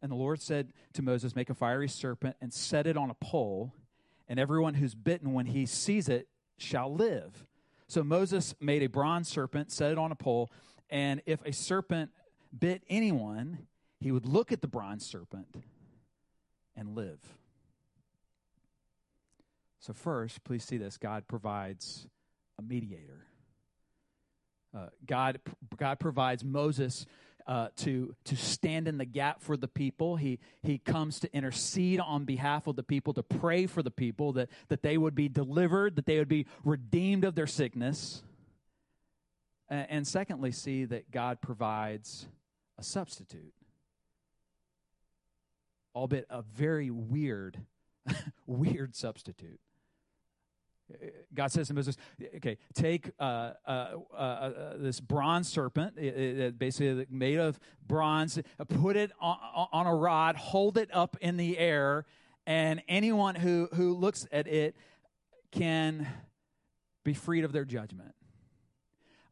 And 0.00 0.10
the 0.10 0.16
Lord 0.16 0.40
said 0.40 0.72
to 0.94 1.02
Moses, 1.02 1.36
Make 1.36 1.50
a 1.50 1.54
fiery 1.54 1.86
serpent 1.86 2.36
and 2.40 2.50
set 2.50 2.86
it 2.86 2.96
on 2.96 3.10
a 3.10 3.14
pole, 3.14 3.74
and 4.26 4.40
everyone 4.40 4.72
who's 4.72 4.94
bitten 4.94 5.34
when 5.34 5.44
he 5.44 5.66
sees 5.66 6.08
it 6.08 6.28
shall 6.56 6.94
live. 6.94 7.44
So 7.88 8.02
Moses 8.02 8.54
made 8.58 8.82
a 8.82 8.86
bronze 8.86 9.28
serpent, 9.28 9.70
set 9.70 9.92
it 9.92 9.98
on 9.98 10.12
a 10.12 10.16
pole, 10.16 10.50
and 10.88 11.20
if 11.26 11.44
a 11.44 11.52
serpent 11.52 12.10
bit 12.58 12.82
anyone, 12.88 13.66
he 13.98 14.12
would 14.12 14.24
look 14.24 14.50
at 14.50 14.62
the 14.62 14.66
bronze 14.66 15.04
serpent 15.04 15.54
and 16.74 16.94
live. 16.94 17.20
So, 19.78 19.92
first, 19.92 20.42
please 20.42 20.64
see 20.64 20.78
this 20.78 20.96
God 20.96 21.28
provides 21.28 22.06
a 22.58 22.62
mediator. 22.62 23.26
Uh, 24.74 24.86
God, 25.04 25.40
God 25.76 25.98
provides 25.98 26.44
Moses 26.44 27.06
uh, 27.46 27.68
to, 27.76 28.14
to 28.24 28.36
stand 28.36 28.86
in 28.86 28.98
the 28.98 29.04
gap 29.04 29.42
for 29.42 29.56
the 29.56 29.66
people. 29.66 30.16
He, 30.16 30.38
he 30.62 30.78
comes 30.78 31.18
to 31.20 31.34
intercede 31.34 31.98
on 31.98 32.24
behalf 32.24 32.66
of 32.68 32.76
the 32.76 32.82
people, 32.84 33.12
to 33.14 33.22
pray 33.22 33.66
for 33.66 33.82
the 33.82 33.90
people, 33.90 34.32
that, 34.34 34.48
that 34.68 34.82
they 34.82 34.96
would 34.96 35.14
be 35.16 35.28
delivered, 35.28 35.96
that 35.96 36.06
they 36.06 36.18
would 36.18 36.28
be 36.28 36.46
redeemed 36.64 37.24
of 37.24 37.34
their 37.34 37.48
sickness. 37.48 38.22
And, 39.68 39.86
and 39.90 40.06
secondly, 40.06 40.52
see 40.52 40.84
that 40.84 41.10
God 41.10 41.40
provides 41.40 42.28
a 42.78 42.84
substitute, 42.84 43.54
albeit 45.94 46.26
a 46.30 46.42
very 46.42 46.90
weird, 46.90 47.58
weird 48.46 48.94
substitute. 48.94 49.60
God 51.34 51.52
says 51.52 51.68
to 51.68 51.74
Moses, 51.74 51.96
okay, 52.36 52.58
take 52.74 53.10
uh, 53.18 53.52
uh, 53.66 53.88
uh, 54.12 54.16
uh 54.16 54.76
this 54.78 55.00
bronze 55.00 55.48
serpent, 55.48 55.94
it, 55.96 56.16
it 56.16 56.58
basically 56.58 57.06
made 57.10 57.38
of 57.38 57.58
bronze, 57.86 58.38
put 58.68 58.96
it 58.96 59.12
on, 59.20 59.36
on, 59.72 59.86
a 59.86 59.94
rod, 59.94 60.36
hold 60.36 60.78
it 60.78 60.90
up 60.92 61.16
in 61.20 61.36
the 61.36 61.58
air, 61.58 62.04
and 62.46 62.82
anyone 62.88 63.34
who, 63.34 63.68
who 63.74 63.94
looks 63.94 64.26
at 64.32 64.46
it 64.46 64.76
can 65.50 66.06
be 67.04 67.14
freed 67.14 67.44
of 67.44 67.52
their 67.52 67.64
judgment. 67.64 68.14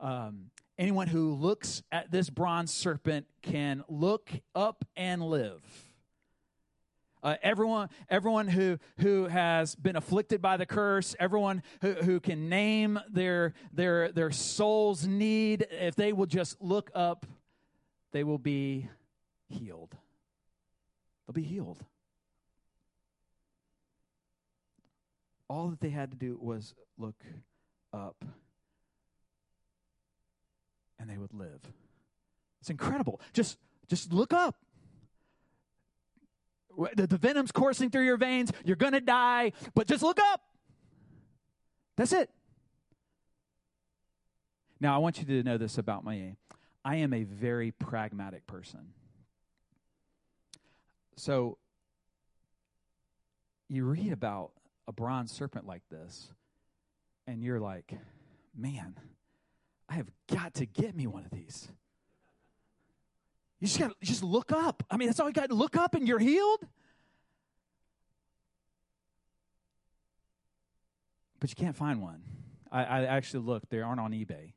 Um, 0.01 0.51
anyone 0.79 1.09
who 1.09 1.35
looks 1.35 1.83
at 1.91 2.11
this 2.11 2.31
bronze 2.31 2.73
serpent 2.73 3.27
can 3.43 3.85
look 3.89 4.31
up 4.55 4.85
and 4.97 5.23
live. 5.23 5.88
Uh, 7.23 7.35
everyone, 7.43 7.89
everyone 8.09 8.47
who 8.47 8.79
who 8.99 9.27
has 9.27 9.75
been 9.75 9.97
afflicted 9.97 10.41
by 10.41 10.57
the 10.57 10.67
curse, 10.67 11.17
everyone 11.19 11.63
who, 11.81 11.95
who 11.95 12.21
can 12.21 12.49
name 12.49 12.99
their 13.11 13.55
their 13.73 14.13
their 14.13 14.31
soul's 14.31 15.07
need, 15.07 15.67
if 15.71 15.97
they 15.97 16.13
will 16.13 16.27
just 16.27 16.61
look 16.63 16.91
up, 16.95 17.27
they 18.13 18.23
will 18.23 18.39
be 18.39 18.89
healed. 19.49 19.97
They'll 21.27 21.35
be 21.35 21.43
healed. 21.43 21.85
All 25.49 25.69
that 25.69 25.81
they 25.81 25.91
had 25.91 26.11
to 26.13 26.17
do 26.17 26.39
was 26.41 26.75
look 26.99 27.25
up, 27.93 28.25
and 31.01 31.11
they 31.11 31.17
would 31.17 31.35
live. 31.35 31.61
It's 32.61 32.71
incredible. 32.71 33.21
Just 33.33 33.59
just 33.89 34.13
look 34.13 34.33
up. 34.33 34.57
The, 36.95 37.07
the 37.07 37.19
venom's 37.19 37.53
coursing 37.53 37.91
through 37.91 38.05
your 38.05 38.17
veins. 38.17 38.53
You're 38.65 38.77
going 38.77 38.93
to 38.93 39.01
die, 39.01 39.53
but 39.75 39.87
just 39.87 40.03
look 40.03 40.19
up. 40.33 40.41
That's 41.97 42.13
it. 42.13 42.31
Now, 44.81 44.95
I 44.95 44.99
want 44.99 45.19
you 45.19 45.25
to 45.25 45.43
know 45.43 45.59
this 45.59 45.77
about 45.79 46.05
me. 46.05 46.37
I 46.85 46.97
am 46.97 47.13
a 47.13 47.25
very 47.25 47.73
pragmatic 47.73 48.47
person. 48.47 48.93
So, 51.17 51.59
you 53.69 53.85
read 53.85 54.13
about 54.13 54.53
a 54.87 54.93
bronze 54.93 55.33
serpent 55.33 55.67
like 55.67 55.83
this, 55.91 56.33
and 57.27 57.43
you're 57.43 57.59
like, 57.59 57.93
man, 58.57 58.95
I 59.89 59.95
have 59.95 60.09
got 60.33 60.55
to 60.55 60.67
get 60.67 60.95
me 60.95 61.09
one 61.09 61.25
of 61.25 61.31
these. 61.33 61.69
You 63.61 63.67
just 63.67 63.79
got 63.79 63.89
to 63.89 64.07
just 64.07 64.23
look 64.23 64.53
up. 64.53 64.85
I 64.91 64.97
mean, 64.97 65.09
that's 65.09 65.19
all 65.19 65.27
you 65.27 65.33
got. 65.33 65.49
To 65.49 65.55
look 65.55 65.77
up 65.77 65.95
and 65.95 66.07
you're 66.07 66.19
healed. 66.19 66.61
But 71.41 71.51
you 71.51 71.57
can't 71.57 71.77
find 71.77 72.01
one. 72.01 72.23
I, 72.71 72.85
I 72.85 73.05
actually 73.05 73.45
looked; 73.45 73.71
they 73.71 73.81
aren't 73.81 74.01
on 74.01 74.13
eBay. 74.13 74.53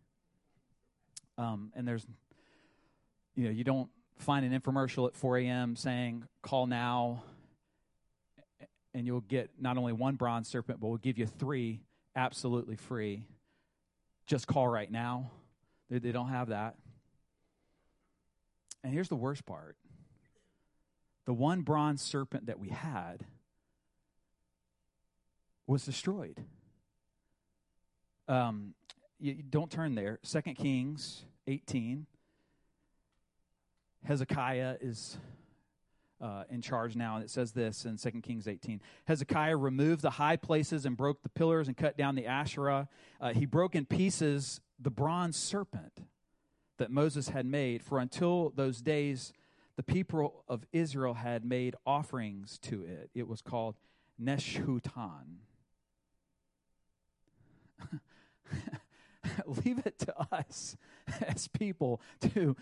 Um, 1.38 1.72
and 1.76 1.88
there's, 1.88 2.06
you 3.36 3.46
know, 3.46 3.50
you 3.52 3.64
don't 3.64 3.90
find 4.20 4.46
an 4.46 4.60
infomercial 4.60 5.08
at 5.08 5.16
4 5.16 5.38
a.m. 5.40 5.76
saying 5.76 6.26
"call 6.44 6.68
now," 6.68 7.24
and 8.94 9.08
you'll 9.08 9.22
get 9.22 9.50
not 9.60 9.78
only 9.78 9.94
one 9.94 10.16
bronze 10.16 10.48
serpent, 10.48 10.80
but 10.80 10.88
we'll 10.88 10.98
give 10.98 11.18
you 11.18 11.26
three 11.26 11.82
absolutely 12.16 12.76
free. 12.76 13.26
Just 14.28 14.46
call 14.46 14.68
right 14.68 14.92
now. 14.92 15.32
They, 15.90 16.00
they 16.00 16.12
don't 16.12 16.30
have 16.30 16.50
that. 16.50 16.76
And 18.84 18.94
here's 18.94 19.10
the 19.10 19.16
worst 19.16 19.46
part 19.46 19.78
the 21.26 21.34
one 21.34 21.62
bronze 21.62 22.02
serpent 22.02 22.48
that 22.48 22.60
we 22.60 22.70
had 22.70 23.26
was 25.68 25.86
destroyed. 25.86 26.44
Um, 28.28 28.74
you, 29.20 29.36
don't 29.36 29.72
turn 29.72 29.96
there. 29.96 30.20
Second 30.24 30.56
Kings 30.56 31.24
18. 31.48 32.06
Hezekiah 34.04 34.78
is 34.82 35.18
uh, 36.20 36.44
in 36.50 36.62
charge 36.62 36.96
now, 36.96 37.16
and 37.16 37.24
it 37.24 37.30
says 37.30 37.52
this 37.52 37.86
in 37.86 37.98
2 37.98 38.22
Kings 38.22 38.48
18. 38.48 38.82
Hezekiah 39.06 39.58
removed 39.58 40.02
the 40.02 40.12
high 40.12 40.38
places 40.38 40.86
and 40.86 40.98
broke 40.98 41.24
the 41.24 41.30
pillars 41.30 41.68
and 41.68 41.78
cut 41.78 41.98
down 41.98 42.16
the 42.16 42.26
Asherah. 42.26 42.88
Uh, 43.20 43.34
he 43.34 43.46
broke 43.46 43.76
in 43.76 43.86
pieces 43.86 44.60
the 44.80 44.92
bronze 44.92 45.38
serpent 45.38 46.02
that 46.82 46.90
Moses 46.90 47.30
had 47.30 47.46
made, 47.46 47.84
for 47.84 48.00
until 48.00 48.52
those 48.56 48.82
days 48.82 49.34
the 49.76 49.84
people 49.84 50.44
of 50.48 50.66
Israel 50.74 51.14
had 51.14 51.46
made 51.46 51.76
offerings 51.86 52.58
to 52.64 52.82
it. 52.82 53.12
It 53.14 53.28
was 53.28 53.40
called 53.40 53.76
Nehushtan. 54.20 55.42
Leave 59.46 59.86
it 59.86 60.00
to 60.00 60.16
us 60.32 60.76
as 61.28 61.48
people 61.48 62.02
to 62.34 62.56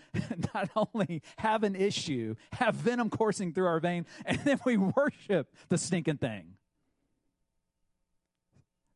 not 0.54 0.68
only 0.76 1.22
have 1.38 1.62
an 1.62 1.74
issue, 1.74 2.36
have 2.52 2.74
venom 2.74 3.08
coursing 3.08 3.54
through 3.54 3.68
our 3.68 3.80
vein, 3.80 4.04
and 4.26 4.38
then 4.40 4.60
we 4.66 4.76
worship 4.76 5.54
the 5.70 5.78
stinking 5.78 6.18
thing. 6.18 6.56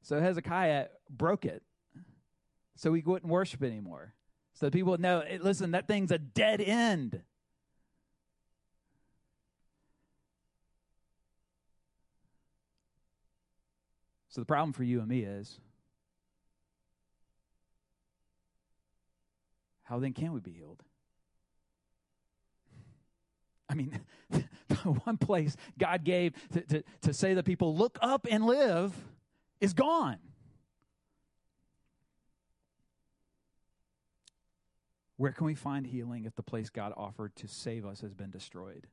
So 0.02 0.20
Hezekiah 0.20 0.88
broke 1.08 1.46
it 1.46 1.62
so 2.76 2.90
we 2.90 3.00
wouldn't 3.00 3.32
worship 3.32 3.62
anymore. 3.62 4.12
So 4.54 4.70
people 4.70 4.96
know, 4.98 5.22
hey, 5.26 5.38
listen, 5.38 5.72
that 5.72 5.88
thing's 5.88 6.12
a 6.12 6.18
dead 6.18 6.60
end. 6.60 7.20
So 14.28 14.40
the 14.40 14.46
problem 14.46 14.72
for 14.72 14.84
you 14.84 15.00
and 15.00 15.08
me 15.08 15.20
is 15.20 15.60
how 19.84 19.98
then 19.98 20.12
can 20.12 20.32
we 20.32 20.40
be 20.40 20.52
healed? 20.52 20.82
I 23.68 23.74
mean, 23.74 24.00
the 24.30 24.76
one 25.04 25.16
place 25.16 25.56
God 25.78 26.04
gave 26.04 26.32
to, 26.52 26.60
to, 26.62 26.84
to 27.02 27.14
say 27.14 27.34
that 27.34 27.44
people 27.44 27.76
look 27.76 27.98
up 28.02 28.26
and 28.30 28.44
live 28.46 28.92
is 29.60 29.72
gone. 29.72 30.18
Where 35.16 35.32
can 35.32 35.46
we 35.46 35.54
find 35.54 35.86
healing 35.86 36.24
if 36.24 36.34
the 36.34 36.42
place 36.42 36.70
God 36.70 36.92
offered 36.96 37.36
to 37.36 37.48
save 37.48 37.86
us 37.86 38.00
has 38.00 38.14
been 38.14 38.30
destroyed? 38.30 38.86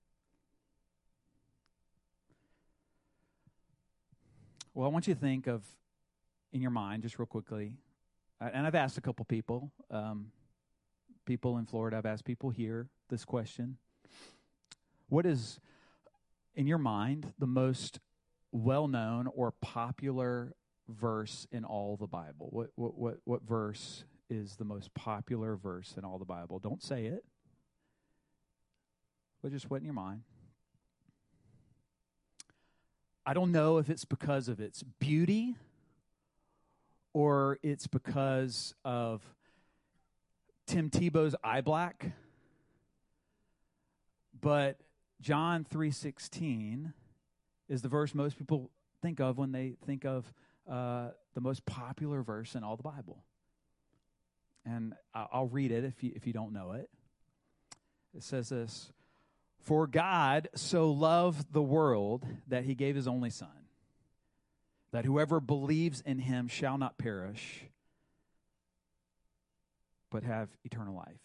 Well, 4.74 4.86
I 4.86 4.90
want 4.90 5.08
you 5.08 5.14
to 5.14 5.20
think 5.20 5.48
of, 5.48 5.66
in 6.54 6.62
your 6.62 6.72
mind, 6.72 7.04
just 7.04 7.20
real 7.20 7.26
quickly, 7.26 7.74
and 8.40 8.66
I've 8.66 8.76
asked 8.76 8.98
a 8.98 9.02
couple 9.02 9.26
people, 9.26 9.72
um, 9.90 10.32
people 11.26 11.58
in 11.58 11.66
Florida, 11.66 11.98
I've 11.98 12.06
asked 12.06 12.26
people 12.26 12.50
here 12.50 12.88
this 13.10 13.26
question. 13.26 13.78
What 15.10 15.26
is, 15.26 15.60
in 16.56 16.68
your 16.68 16.78
mind, 16.78 17.34
the 17.38 17.48
most 17.48 18.00
well 18.52 18.88
known 18.88 19.28
or 19.28 19.52
popular 19.62 20.54
verse 20.88 21.48
in 21.52 21.66
all 21.66 21.98
the 21.98 22.08
Bible? 22.08 22.48
What, 22.52 22.70
what, 22.76 22.98
what, 22.98 23.18
what 23.26 23.42
verse 23.44 24.06
is 24.32 24.56
the 24.56 24.64
most 24.64 24.94
popular 24.94 25.58
verse 25.58 25.96
in 25.98 26.06
all 26.06 26.18
the 26.18 26.26
Bible. 26.26 26.58
Don't 26.58 26.82
say 26.82 27.06
it, 27.06 27.26
but 29.44 29.52
just 29.52 29.70
what 29.70 29.78
in 29.78 29.86
your 29.86 29.94
mind. 29.94 30.22
I 33.26 33.34
don't 33.34 33.52
know 33.52 33.78
if 33.78 33.90
it's 33.90 34.06
because 34.06 34.48
of 34.48 34.60
its 34.62 34.84
beauty 35.00 35.56
or 37.14 37.60
it's 37.62 37.88
because 37.88 38.74
of 38.86 39.22
Tim 40.66 40.90
Tebow's 40.90 41.36
eye 41.44 41.62
black. 41.62 42.14
But 44.40 44.80
John 45.20 45.66
3:16 45.66 46.94
is 47.68 47.82
the 47.82 47.90
verse 47.90 48.16
most 48.16 48.38
people 48.38 48.72
think 49.02 49.20
of 49.20 49.38
when 49.38 49.52
they 49.52 49.76
think 49.86 50.06
of 50.06 50.34
uh, 50.68 51.10
the 51.34 51.42
most 51.42 51.66
popular 51.66 52.24
verse 52.24 52.56
in 52.56 52.64
all 52.64 52.78
the 52.78 52.84
Bible 52.84 53.24
and 54.66 54.94
I'll 55.14 55.48
read 55.48 55.72
it 55.72 55.84
if 55.84 56.04
you, 56.04 56.12
if 56.16 56.28
you 56.28 56.34
don't 56.34 56.54
know 56.54 56.74
it. 56.74 56.90
It 58.16 58.24
says 58.24 58.50
this 58.50 58.92
For 59.60 59.88
God 59.88 60.50
so 60.56 60.92
loved 60.92 61.54
the 61.54 61.62
world 61.62 62.26
that 62.48 62.66
he 62.66 62.76
gave 62.76 62.96
his 62.96 63.08
only 63.08 63.30
Son, 63.30 63.50
that 64.92 65.06
whoever 65.06 65.40
believes 65.40 66.02
in 66.02 66.20
him 66.20 66.48
shall 66.48 66.78
not 66.78 66.98
perish, 66.98 67.66
but 70.10 70.24
have 70.24 70.50
eternal 70.64 70.96
life. 70.96 71.20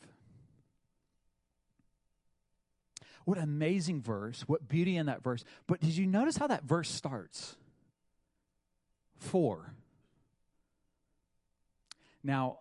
What 3.24 3.38
amazing 3.38 4.02
verse, 4.02 4.42
what 4.42 4.68
beauty 4.68 4.96
in 4.96 5.06
that 5.06 5.22
verse. 5.22 5.44
But 5.66 5.80
did 5.80 5.96
you 5.96 6.06
notice 6.06 6.36
how 6.36 6.46
that 6.46 6.62
verse 6.62 6.88
starts? 6.88 7.56
For. 9.18 9.74
Now, 12.22 12.58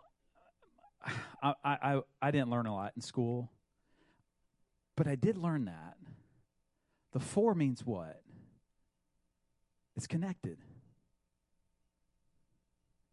I, 1.42 1.54
I, 1.64 2.02
I 2.22 2.32
didn't 2.32 2.50
learn 2.50 2.66
a 2.66 2.74
lot 2.74 2.94
in 2.96 3.02
school, 3.02 3.52
but 4.96 5.08
I 5.08 5.16
did 5.16 5.38
learn 5.38 5.66
that. 5.66 5.98
The 7.14 7.20
four 7.20 7.56
means 7.56 7.86
what? 7.86 8.22
It's 9.96 10.08
connected. 10.08 10.58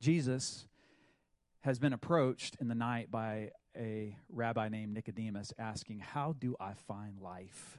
Jesus 0.01 0.67
has 1.61 1.79
been 1.79 1.93
approached 1.93 2.57
in 2.61 2.69
the 2.69 2.75
night 2.75 3.11
by 3.11 3.51
a 3.77 4.17
rabbi 4.29 4.69
named 4.69 4.93
Nicodemus 4.95 5.53
asking, 5.59 6.01
How 6.01 6.35
do 6.39 6.57
I 6.59 6.75
find 6.75 7.21
life? 7.21 7.79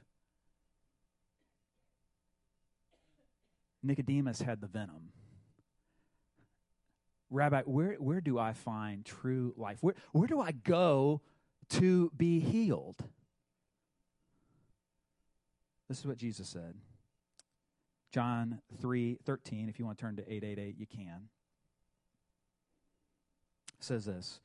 Nicodemus 3.82 4.40
had 4.40 4.60
the 4.62 4.66
venom. 4.66 5.10
Rabbi, 7.30 7.62
where, 7.62 7.94
where 7.94 8.20
do 8.20 8.38
I 8.38 8.52
find 8.52 9.04
true 9.04 9.54
life? 9.56 9.78
Where, 9.80 9.94
where 10.12 10.26
do 10.26 10.40
I 10.40 10.52
go 10.52 11.20
to 11.70 12.10
be 12.16 12.40
healed? 12.40 12.96
This 15.88 15.98
is 15.98 16.06
what 16.06 16.16
Jesus 16.16 16.48
said. 16.48 16.74
John 18.12 18.60
3 18.80 19.18
13. 19.24 19.68
If 19.68 19.78
you 19.78 19.84
want 19.84 19.98
to 19.98 20.02
turn 20.04 20.16
to 20.16 20.22
888, 20.22 20.78
you 20.78 20.86
can. 20.86 21.28
Says 23.80 24.04
this 24.04 24.40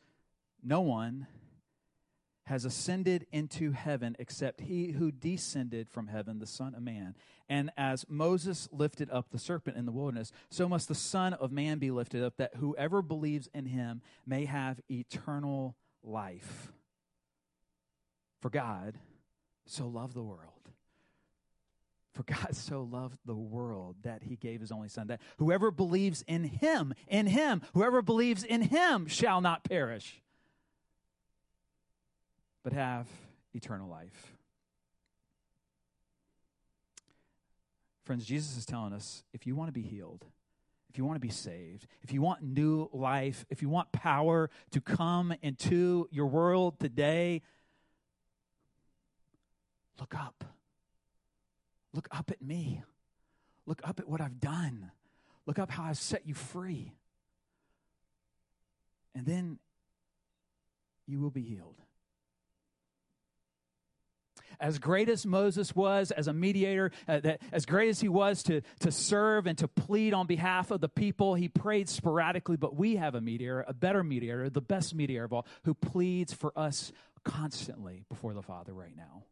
No 0.64 0.82
one 0.82 1.28
has 2.50 2.66
ascended 2.66 3.28
into 3.32 3.74
heaven 3.74 4.16
except 4.18 4.62
he 4.62 4.92
who 4.94 5.12
descended 5.12 5.88
from 5.88 6.08
heaven, 6.08 6.40
the 6.40 6.48
Son 6.48 6.74
of 6.74 6.82
Man. 6.82 7.14
And 7.48 7.70
as 7.78 8.08
Moses 8.10 8.68
lifted 8.72 9.08
up 9.12 9.30
the 9.30 9.38
serpent 9.38 9.78
in 9.78 9.86
the 9.86 9.92
wilderness, 9.92 10.32
so 10.50 10.68
must 10.68 10.88
the 10.88 10.96
Son 10.96 11.34
of 11.36 11.52
Man 11.52 11.78
be 11.78 11.92
lifted 11.92 12.24
up, 12.24 12.38
that 12.38 12.56
whoever 12.56 13.04
believes 13.04 13.50
in 13.54 13.68
him 13.68 14.02
may 14.26 14.46
have 14.46 14.82
eternal 14.90 15.76
life. 16.02 16.72
For 18.42 18.50
God 18.50 18.98
so 19.68 19.88
loved 19.88 20.16
the 20.16 20.24
world. 20.24 20.72
For 22.16 22.24
God 22.24 22.56
so 22.56 22.82
loved 22.82 23.20
the 23.28 23.36
world 23.36 23.98
that 24.02 24.24
he 24.24 24.36
gave 24.36 24.60
his 24.60 24.72
only 24.72 24.90
Son, 24.90 25.06
that 25.06 25.22
whoever 25.38 25.70
believes 25.70 26.24
in 26.24 26.46
him, 26.46 26.96
in 27.08 27.28
him, 27.28 27.62
whoever 27.76 28.02
believes 28.02 28.44
in 28.44 28.64
him 28.64 29.06
shall 29.06 29.40
not 29.40 29.64
perish 29.64 30.20
but 32.64 32.74
have 32.74 33.08
eternal 33.54 33.90
life. 33.90 34.36
Friends, 38.04 38.26
Jesus 38.26 38.58
is 38.58 38.66
telling 38.66 38.94
us 38.94 39.24
if 39.34 39.46
you 39.46 39.56
want 39.56 39.68
to 39.68 39.72
be 39.72 39.82
healed, 39.82 40.26
if 40.90 40.98
you 40.98 41.06
want 41.06 41.16
to 41.16 41.20
be 41.20 41.30
saved, 41.30 41.86
if 42.02 42.12
you 42.12 42.22
want 42.22 42.42
new 42.42 42.90
life, 42.92 43.46
if 43.50 43.62
you 43.62 43.70
want 43.70 43.92
power 43.92 44.50
to 44.72 44.82
come 44.82 45.34
into 45.42 46.08
your 46.12 46.26
world 46.26 46.80
today, 46.80 47.44
look 50.00 50.16
up. 50.16 50.44
Look 51.94 52.08
up 52.12 52.32
at 52.32 52.42
me. 52.42 52.82
Look 53.66 53.82
up 53.84 54.00
at 54.00 54.08
what 54.08 54.22
I've 54.22 54.40
done. 54.40 54.92
Look 55.46 55.60
up 55.60 55.70
how 55.70 55.84
I've 55.84 55.98
set 55.98 56.28
you 56.28 56.34
free. 56.34 56.94
And 59.14 59.26
then 59.26 59.60
you 61.06 61.20
will 61.20 61.32
be 61.32 61.42
healed 61.42 61.82
as 64.60 64.80
great 64.80 65.10
as 65.10 65.26
Moses 65.26 65.76
was 65.76 66.12
as 66.12 66.28
a 66.28 66.34
mediator, 66.34 66.92
uh, 67.08 67.20
that, 67.20 67.42
as 67.52 67.66
great 67.66 67.90
as 67.90 68.00
he 68.00 68.10
was 68.10 68.44
to, 68.44 68.62
to 68.80 68.92
serve 68.92 69.48
and 69.48 69.58
to 69.58 69.68
plead 69.68 70.14
on 70.14 70.28
behalf 70.28 70.72
of 70.72 70.82
the 70.82 70.90
people, 70.90 71.36
he 71.36 71.48
prayed 71.48 71.90
sporadically, 71.90 72.58
but 72.58 72.76
we 72.76 72.96
have 72.96 73.16
a 73.16 73.22
mediator, 73.22 73.66
a 73.68 73.74
better 73.74 74.04
mediator, 74.04 74.50
the 74.50 74.62
best 74.62 74.96
mediator 74.96 75.26
of 75.26 75.34
all, 75.34 75.46
who 75.64 75.74
pleads 75.74 76.34
for 76.34 76.58
us 76.58 76.92
constantly 77.24 78.06
before 78.10 78.34
the 78.34 78.42
Father 78.42 78.74
right 78.74 78.96
now. 78.96 79.24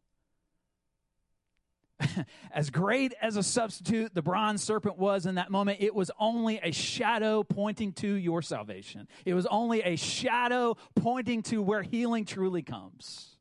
as 2.52 2.70
great 2.70 3.14
as 3.20 3.36
a 3.36 3.42
substitute 3.42 4.14
the 4.14 4.22
bronze 4.22 4.62
serpent 4.62 4.98
was 4.98 5.26
in 5.26 5.34
that 5.36 5.50
moment, 5.50 5.78
it 5.80 5.94
was 5.94 6.10
only 6.18 6.60
a 6.62 6.70
shadow 6.70 7.42
pointing 7.42 7.92
to 7.92 8.14
your 8.14 8.42
salvation. 8.42 9.08
It 9.24 9.34
was 9.34 9.46
only 9.46 9.82
a 9.82 9.96
shadow 9.96 10.76
pointing 10.94 11.42
to 11.44 11.62
where 11.62 11.82
healing 11.82 12.24
truly 12.24 12.62
comes. 12.62 13.37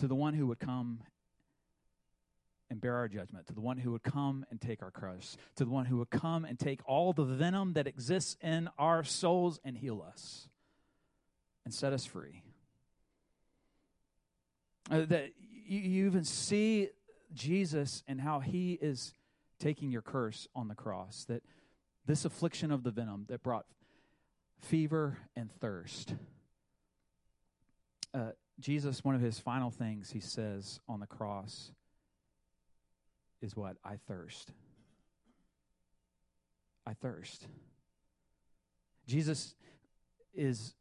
To 0.00 0.08
the 0.08 0.14
one 0.14 0.32
who 0.32 0.46
would 0.46 0.58
come 0.58 1.00
and 2.70 2.80
bear 2.80 2.96
our 2.96 3.06
judgment, 3.06 3.46
to 3.46 3.52
the 3.52 3.60
one 3.60 3.76
who 3.76 3.92
would 3.92 4.02
come 4.02 4.46
and 4.50 4.58
take 4.58 4.82
our 4.82 4.90
curse, 4.90 5.36
to 5.56 5.64
the 5.64 5.70
one 5.70 5.84
who 5.84 5.98
would 5.98 6.08
come 6.08 6.46
and 6.46 6.58
take 6.58 6.80
all 6.86 7.12
the 7.12 7.24
venom 7.24 7.74
that 7.74 7.86
exists 7.86 8.36
in 8.40 8.70
our 8.78 9.04
souls 9.04 9.60
and 9.62 9.76
heal 9.76 10.02
us 10.06 10.48
and 11.66 11.74
set 11.74 11.92
us 11.92 12.06
free. 12.06 12.42
Uh, 14.90 15.04
that 15.04 15.32
you, 15.38 15.80
you 15.80 16.06
even 16.06 16.24
see 16.24 16.88
Jesus 17.34 18.02
and 18.08 18.20
how 18.20 18.40
he 18.40 18.78
is 18.80 19.12
taking 19.58 19.92
your 19.92 20.02
curse 20.02 20.48
on 20.54 20.68
the 20.68 20.74
cross, 20.74 21.26
that 21.28 21.42
this 22.06 22.24
affliction 22.24 22.72
of 22.72 22.84
the 22.84 22.90
venom 22.90 23.26
that 23.28 23.42
brought 23.42 23.66
fever 24.60 25.18
and 25.36 25.52
thirst. 25.60 26.14
Uh, 28.14 28.30
Jesus, 28.60 29.02
one 29.02 29.14
of 29.14 29.20
his 29.20 29.38
final 29.38 29.70
things 29.70 30.10
he 30.10 30.20
says 30.20 30.80
on 30.88 31.00
the 31.00 31.06
cross 31.06 31.72
is 33.40 33.56
what? 33.56 33.76
I 33.82 33.96
thirst. 34.06 34.52
I 36.86 36.92
thirst. 36.92 37.46
Jesus 39.06 39.54
is, 40.34 40.74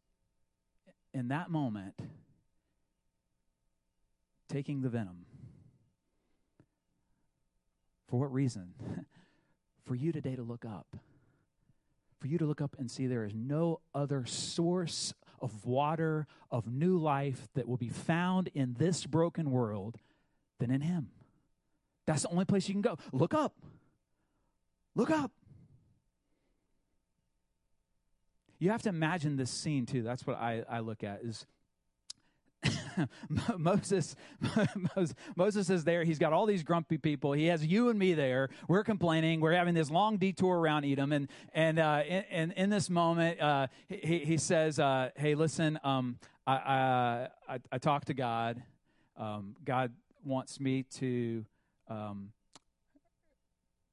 in 1.13 1.29
that 1.29 1.49
moment, 1.49 1.93
taking 4.49 4.81
the 4.81 4.89
venom. 4.89 5.25
For 8.07 8.19
what 8.19 8.33
reason? 8.33 8.73
For 9.85 9.95
you 9.95 10.11
today 10.11 10.35
to 10.35 10.43
look 10.43 10.65
up. 10.65 10.97
For 12.19 12.27
you 12.27 12.37
to 12.39 12.45
look 12.45 12.59
up 12.59 12.75
and 12.77 12.91
see 12.91 13.07
there 13.07 13.23
is 13.23 13.33
no 13.33 13.79
other 13.95 14.25
source 14.25 15.13
of 15.41 15.65
water, 15.65 16.27
of 16.51 16.67
new 16.67 16.97
life 16.97 17.47
that 17.55 17.67
will 17.67 17.77
be 17.77 17.89
found 17.89 18.49
in 18.53 18.75
this 18.77 19.05
broken 19.05 19.51
world 19.51 19.97
than 20.59 20.71
in 20.71 20.81
Him. 20.81 21.09
That's 22.05 22.23
the 22.23 22.29
only 22.29 22.45
place 22.45 22.67
you 22.67 22.73
can 22.73 22.81
go. 22.81 22.97
Look 23.11 23.33
up. 23.33 23.53
Look 24.95 25.11
up. 25.11 25.31
You 28.59 28.71
have 28.71 28.81
to 28.83 28.89
imagine 28.89 29.37
this 29.37 29.51
scene 29.51 29.85
too. 29.85 30.03
That's 30.03 30.27
what 30.27 30.37
I, 30.37 30.63
I 30.69 30.79
look 30.79 31.03
at 31.03 31.21
is 31.23 31.45
Moses, 33.57 34.15
Moses 35.35 35.69
is 35.69 35.83
there. 35.83 36.03
He's 36.03 36.19
got 36.19 36.33
all 36.33 36.45
these 36.45 36.63
grumpy 36.63 36.97
people. 36.97 37.33
He 37.33 37.45
has 37.47 37.65
you 37.65 37.89
and 37.89 37.97
me 37.97 38.13
there. 38.13 38.49
We're 38.67 38.83
complaining. 38.83 39.41
We're 39.41 39.53
having 39.53 39.73
this 39.73 39.89
long 39.89 40.17
detour 40.17 40.57
around 40.57 40.85
Edom, 40.85 41.11
and 41.11 41.27
and 41.53 41.79
uh, 41.79 42.03
in, 42.07 42.51
in 42.51 42.69
this 42.69 42.89
moment, 42.89 43.41
uh, 43.41 43.67
he 43.87 44.19
he 44.19 44.37
says, 44.37 44.79
uh, 44.79 45.09
"Hey, 45.15 45.35
listen, 45.35 45.79
um, 45.83 46.17
I, 46.45 47.27
I 47.47 47.59
I 47.71 47.77
talked 47.77 48.07
to 48.07 48.13
God. 48.13 48.61
Um, 49.17 49.55
God 49.63 49.93
wants 50.23 50.59
me 50.59 50.83
to." 50.97 51.45
Um, 51.87 52.31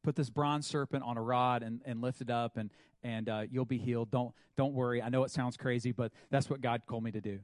put 0.03 0.15
this 0.15 0.31
bronze 0.31 0.69
serpent 0.69 1.03
on 1.03 1.17
a 1.17 1.21
rod 1.21 1.65
and, 1.65 1.83
and 1.85 2.01
lift 2.01 2.21
it 2.21 2.31
up 2.31 2.57
and 2.57 2.71
and 3.03 3.29
uh, 3.29 3.43
you'll 3.51 3.65
be 3.65 3.77
healed 3.77 4.09
don't 4.09 4.33
don't 4.57 4.73
worry 4.73 5.03
i 5.03 5.09
know 5.09 5.25
it 5.25 5.33
sounds 5.33 5.57
crazy 5.57 5.91
but 5.91 6.13
that's 6.31 6.49
what 6.49 6.61
god 6.61 6.81
called 6.87 7.03
me 7.03 7.11
to 7.11 7.21
do 7.21 7.41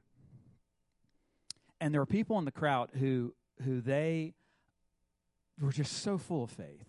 and 1.83 1.93
there 1.93 2.01
were 2.01 2.07
people 2.07 2.39
in 2.39 2.45
the 2.45 2.53
crowd 2.53 2.91
who 2.95 3.35
who 3.65 3.81
they 3.81 4.35
were 5.61 5.73
just 5.73 6.03
so 6.03 6.17
full 6.17 6.45
of 6.45 6.51
faith. 6.51 6.87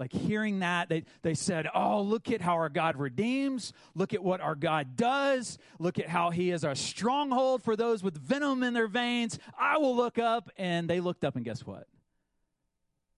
Like 0.00 0.12
hearing 0.12 0.58
that 0.58 0.88
they, 0.88 1.04
they 1.22 1.34
said 1.34 1.68
oh 1.72 2.02
look 2.02 2.28
at 2.32 2.40
how 2.40 2.54
our 2.54 2.68
god 2.68 2.96
redeems. 2.96 3.72
Look 3.94 4.12
at 4.12 4.22
what 4.22 4.40
our 4.40 4.56
god 4.56 4.96
does. 4.96 5.58
Look 5.78 6.00
at 6.00 6.08
how 6.08 6.30
he 6.30 6.50
is 6.50 6.64
a 6.64 6.74
stronghold 6.74 7.62
for 7.62 7.76
those 7.76 8.02
with 8.02 8.18
venom 8.18 8.64
in 8.64 8.74
their 8.74 8.88
veins. 8.88 9.38
I 9.56 9.78
will 9.78 9.94
look 9.94 10.18
up. 10.18 10.50
And 10.56 10.90
they 10.90 10.98
looked 10.98 11.24
up 11.24 11.36
and 11.36 11.44
guess 11.44 11.64
what? 11.64 11.86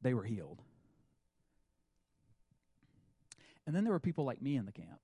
They 0.02 0.12
were 0.12 0.24
healed. 0.24 0.60
And 3.66 3.74
then 3.74 3.82
there 3.82 3.94
were 3.94 3.98
people 3.98 4.24
like 4.24 4.42
me 4.42 4.56
in 4.56 4.66
the 4.66 4.72
camp. 4.72 5.00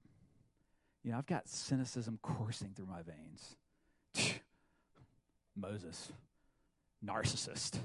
You 1.02 1.12
know 1.12 1.18
i've 1.18 1.26
got 1.26 1.48
cynicism 1.48 2.18
coursing 2.22 2.74
through 2.76 2.86
my 2.86 3.00
veins 3.02 3.56
Moses, 5.56 6.10
narcissist. 7.04 7.78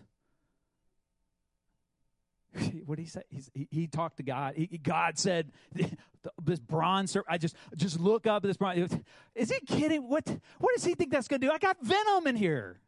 what 2.85 2.95
did 2.95 3.03
he 3.03 3.09
say? 3.09 3.21
He, 3.53 3.67
he, 3.71 3.87
talked 3.87 4.17
to 4.17 4.23
God. 4.23 4.55
He, 4.55 4.67
God 4.77 5.17
said, 5.17 5.51
"This 6.43 6.59
bronze 6.59 7.11
serpent." 7.11 7.33
I 7.33 7.37
just 7.37 7.55
just 7.75 7.99
look 7.99 8.25
up 8.25 8.43
at 8.43 8.47
this 8.47 8.57
bronze. 8.57 8.97
Is 9.35 9.51
he 9.51 9.59
kidding? 9.65 10.07
What 10.07 10.27
what 10.59 10.75
does 10.75 10.85
he 10.85 10.93
think 10.93 11.11
that's 11.11 11.27
going 11.27 11.41
to 11.41 11.47
do? 11.47 11.53
I 11.53 11.57
got 11.57 11.77
venom 11.81 12.27
in 12.27 12.35
here. 12.35 12.79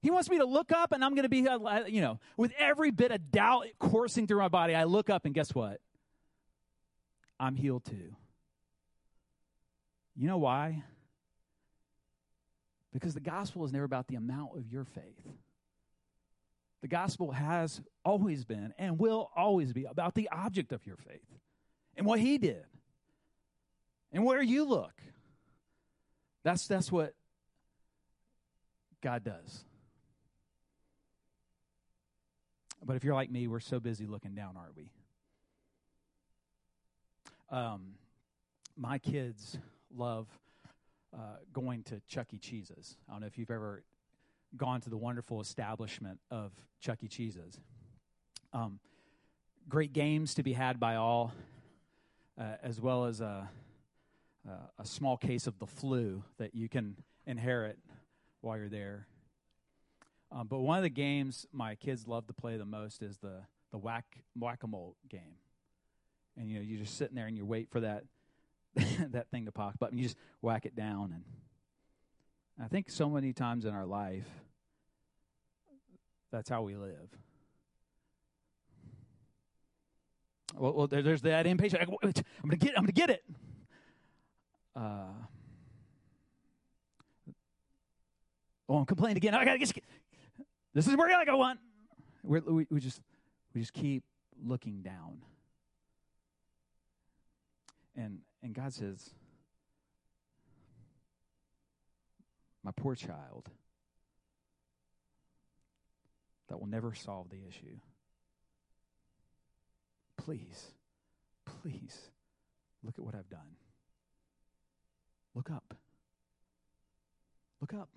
He 0.00 0.10
wants 0.10 0.30
me 0.30 0.38
to 0.38 0.44
look 0.44 0.70
up, 0.70 0.92
and 0.92 1.04
I'm 1.04 1.14
going 1.14 1.24
to 1.24 1.28
be, 1.28 1.46
uh, 1.48 1.86
you 1.86 2.00
know, 2.00 2.20
with 2.36 2.52
every 2.56 2.92
bit 2.92 3.10
of 3.10 3.32
doubt 3.32 3.66
coursing 3.80 4.28
through 4.28 4.38
my 4.38 4.48
body. 4.48 4.74
I 4.74 4.84
look 4.84 5.10
up, 5.10 5.24
and 5.24 5.34
guess 5.34 5.52
what? 5.52 5.80
I'm 7.40 7.56
healed 7.56 7.84
too. 7.84 8.14
You 10.16 10.28
know 10.28 10.38
why? 10.38 10.84
Because 12.98 13.14
the 13.14 13.20
gospel 13.20 13.64
is 13.64 13.72
never 13.72 13.84
about 13.84 14.08
the 14.08 14.16
amount 14.16 14.56
of 14.56 14.66
your 14.72 14.84
faith. 14.84 15.22
The 16.82 16.88
gospel 16.88 17.30
has 17.30 17.80
always 18.04 18.44
been 18.44 18.74
and 18.76 18.98
will 18.98 19.30
always 19.36 19.72
be 19.72 19.84
about 19.84 20.16
the 20.16 20.28
object 20.32 20.72
of 20.72 20.84
your 20.84 20.96
faith 20.96 21.22
and 21.96 22.04
what 22.04 22.18
he 22.18 22.38
did 22.38 22.64
and 24.12 24.24
where 24.24 24.42
you 24.42 24.64
look. 24.64 25.00
That's, 26.42 26.66
that's 26.66 26.90
what 26.90 27.14
God 29.00 29.22
does. 29.22 29.64
But 32.84 32.96
if 32.96 33.04
you're 33.04 33.14
like 33.14 33.30
me, 33.30 33.46
we're 33.46 33.60
so 33.60 33.78
busy 33.78 34.06
looking 34.06 34.34
down, 34.34 34.56
aren't 34.56 34.76
we? 34.76 34.90
Um, 37.50 37.94
my 38.76 38.98
kids 38.98 39.56
love 39.96 40.26
uh, 41.14 41.36
going 41.52 41.82
to 41.84 42.00
Chuck 42.08 42.32
E. 42.32 42.38
Cheese's. 42.38 42.96
I 43.08 43.12
don't 43.12 43.20
know 43.20 43.26
if 43.26 43.38
you've 43.38 43.50
ever 43.50 43.82
gone 44.56 44.80
to 44.82 44.90
the 44.90 44.96
wonderful 44.96 45.40
establishment 45.40 46.18
of 46.30 46.52
Chuck 46.80 46.98
E. 47.02 47.08
Cheese's. 47.08 47.60
Um, 48.52 48.80
great 49.68 49.92
games 49.92 50.34
to 50.34 50.42
be 50.42 50.52
had 50.52 50.80
by 50.80 50.96
all, 50.96 51.32
uh, 52.38 52.54
as 52.62 52.80
well 52.80 53.04
as 53.04 53.20
a, 53.20 53.48
a 54.78 54.84
small 54.84 55.16
case 55.16 55.46
of 55.46 55.58
the 55.58 55.66
flu 55.66 56.24
that 56.38 56.54
you 56.54 56.68
can 56.68 56.96
inherit 57.26 57.78
while 58.40 58.56
you're 58.56 58.68
there. 58.68 59.06
Um, 60.30 60.46
but 60.46 60.58
one 60.58 60.76
of 60.76 60.82
the 60.82 60.90
games 60.90 61.46
my 61.52 61.74
kids 61.74 62.06
love 62.06 62.26
to 62.26 62.32
play 62.32 62.56
the 62.56 62.66
most 62.66 63.02
is 63.02 63.18
the 63.18 63.42
the 63.70 63.78
whack 63.78 64.04
whack 64.38 64.62
a 64.62 64.66
mole 64.66 64.96
game. 65.08 65.36
And 66.36 66.48
you 66.48 66.56
know, 66.56 66.62
you're 66.62 66.78
just 66.78 66.96
sitting 66.96 67.16
there 67.16 67.26
and 67.26 67.36
you 67.36 67.44
wait 67.44 67.70
for 67.70 67.80
that 67.80 68.04
that 69.10 69.30
thing 69.30 69.46
to 69.46 69.52
pop 69.52 69.76
and 69.90 69.98
you 69.98 70.04
just 70.04 70.16
whack 70.40 70.66
it 70.66 70.74
down. 70.74 71.12
And 71.12 71.24
I 72.64 72.68
think 72.68 72.90
so 72.90 73.08
many 73.08 73.32
times 73.32 73.64
in 73.64 73.74
our 73.74 73.86
life, 73.86 74.28
that's 76.30 76.48
how 76.48 76.62
we 76.62 76.76
live. 76.76 77.08
Well, 80.54 80.72
well 80.74 80.86
there's 80.86 81.22
that 81.22 81.46
impatient. 81.46 81.82
I'm 81.82 81.88
gonna 82.00 82.56
get. 82.56 82.76
I'm 82.76 82.82
gonna 82.84 82.92
get 82.92 83.10
it. 83.10 83.24
Uh, 84.74 85.12
oh, 88.68 88.76
I'm 88.78 88.86
complaining 88.86 89.16
again. 89.16 89.34
I 89.34 89.44
gotta 89.44 89.58
get. 89.58 89.84
This 90.74 90.86
is 90.86 90.96
where 90.96 91.16
I 91.16 91.24
go. 91.24 91.54
We're, 92.22 92.40
we 92.40 92.66
we 92.70 92.80
just 92.80 93.00
we 93.54 93.60
just 93.60 93.72
keep 93.72 94.04
looking 94.44 94.82
down. 94.82 95.22
And 97.96 98.20
and 98.42 98.54
God 98.54 98.72
says, 98.72 99.10
My 102.62 102.72
poor 102.72 102.94
child, 102.94 103.48
that 106.48 106.58
will 106.58 106.66
never 106.66 106.94
solve 106.94 107.30
the 107.30 107.40
issue. 107.48 107.78
Please, 110.16 110.72
please 111.62 112.10
look 112.82 112.94
at 112.98 113.04
what 113.04 113.14
I've 113.14 113.30
done. 113.30 113.56
Look 115.34 115.50
up. 115.50 115.74
Look 117.60 117.74
up. 117.74 117.88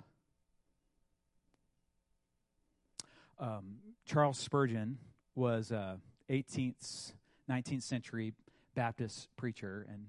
Um, 3.40 3.78
Charles 4.06 4.38
Spurgeon 4.38 5.00
was 5.36 5.72
a 5.72 6.00
18th, 6.30 7.14
19th 7.50 7.84
century 7.84 8.34
Baptist 8.76 9.28
preacher, 9.36 9.86
and 9.90 10.06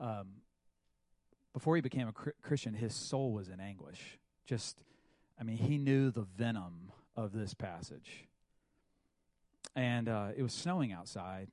um, 0.00 0.26
before 1.52 1.76
he 1.76 1.82
became 1.82 2.08
a 2.08 2.12
Christian, 2.42 2.74
his 2.74 2.94
soul 2.94 3.32
was 3.32 3.48
in 3.48 3.60
anguish. 3.60 4.18
Just, 4.46 4.82
I 5.38 5.44
mean, 5.44 5.56
he 5.58 5.78
knew 5.78 6.10
the 6.10 6.22
venom 6.22 6.92
of 7.16 7.32
this 7.32 7.54
passage. 7.54 8.26
And 9.76 10.08
uh, 10.08 10.28
it 10.36 10.42
was 10.42 10.52
snowing 10.52 10.92
outside, 10.92 11.48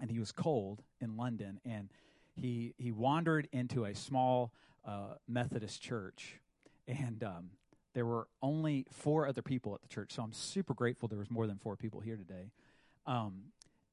and 0.00 0.10
he 0.10 0.18
was 0.18 0.32
cold 0.32 0.82
in 1.00 1.16
London, 1.16 1.60
and 1.64 1.90
he 2.34 2.74
he 2.76 2.90
wandered 2.92 3.48
into 3.52 3.84
a 3.84 3.94
small 3.94 4.52
uh, 4.84 5.14
Methodist 5.28 5.80
church, 5.80 6.40
and 6.88 7.22
um, 7.22 7.50
there 7.94 8.04
were 8.04 8.26
only 8.42 8.86
four 8.90 9.26
other 9.26 9.42
people 9.42 9.74
at 9.74 9.80
the 9.80 9.88
church. 9.88 10.12
So 10.12 10.22
I'm 10.22 10.32
super 10.32 10.74
grateful 10.74 11.08
there 11.08 11.18
was 11.18 11.30
more 11.30 11.46
than 11.46 11.56
four 11.58 11.76
people 11.76 12.00
here 12.00 12.16
today. 12.16 12.50
Um, 13.06 13.44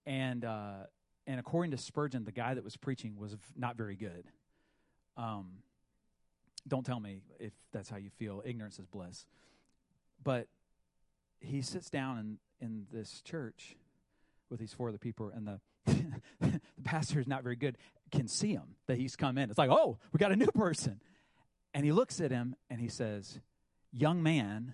and 0.05 0.43
uh, 0.43 0.87
and 1.25 1.39
according 1.39 1.71
to 1.71 1.77
Spurgeon, 1.77 2.25
the 2.25 2.31
guy 2.31 2.53
that 2.53 2.63
was 2.63 2.75
preaching 2.75 3.17
was 3.17 3.35
not 3.55 3.77
very 3.77 3.95
good. 3.95 4.25
Um, 5.15 5.59
don't 6.67 6.85
tell 6.85 6.99
me 6.99 7.21
if 7.39 7.53
that's 7.71 7.89
how 7.89 7.97
you 7.97 8.09
feel. 8.09 8.41
Ignorance 8.45 8.79
is 8.79 8.85
bliss. 8.85 9.25
But 10.23 10.47
he 11.39 11.61
sits 11.61 11.89
down 11.89 12.17
in, 12.61 12.65
in 12.65 12.87
this 12.91 13.21
church 13.21 13.75
with 14.49 14.59
these 14.59 14.73
four 14.73 14.89
other 14.89 14.97
people, 14.97 15.31
and 15.33 15.47
the 15.47 15.59
the 16.39 16.59
pastor 16.83 17.19
is 17.19 17.27
not 17.27 17.43
very 17.43 17.55
good. 17.55 17.77
Can 18.11 18.27
see 18.27 18.53
him 18.53 18.75
that 18.87 18.97
he's 18.97 19.15
come 19.15 19.37
in. 19.37 19.49
It's 19.49 19.57
like, 19.57 19.69
oh, 19.71 19.97
we 20.11 20.17
got 20.17 20.31
a 20.31 20.35
new 20.35 20.51
person, 20.53 21.01
and 21.73 21.83
he 21.83 21.91
looks 21.91 22.21
at 22.21 22.31
him 22.31 22.55
and 22.69 22.79
he 22.79 22.87
says, 22.87 23.39
"Young 23.91 24.23
man, 24.23 24.73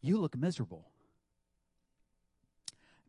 you 0.00 0.18
look 0.18 0.36
miserable." 0.36 0.86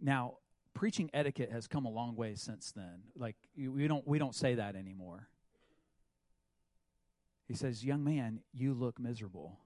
Now, 0.01 0.35
preaching 0.75 1.09
etiquette 1.13 1.51
has 1.51 1.65
come 1.67 1.85
a 1.85 1.89
long 1.89 2.15
way 2.15 2.35
since 2.35 2.71
then. 2.71 3.01
Like 3.15 3.37
we 3.57 3.87
don't 3.87 4.07
we 4.07 4.19
don't 4.19 4.35
say 4.35 4.55
that 4.55 4.75
anymore. 4.75 5.29
He 7.47 7.55
says, 7.55 7.83
"Young 7.83 8.03
man, 8.03 8.41
you 8.53 8.73
look 8.73 8.99
miserable." 8.99 9.57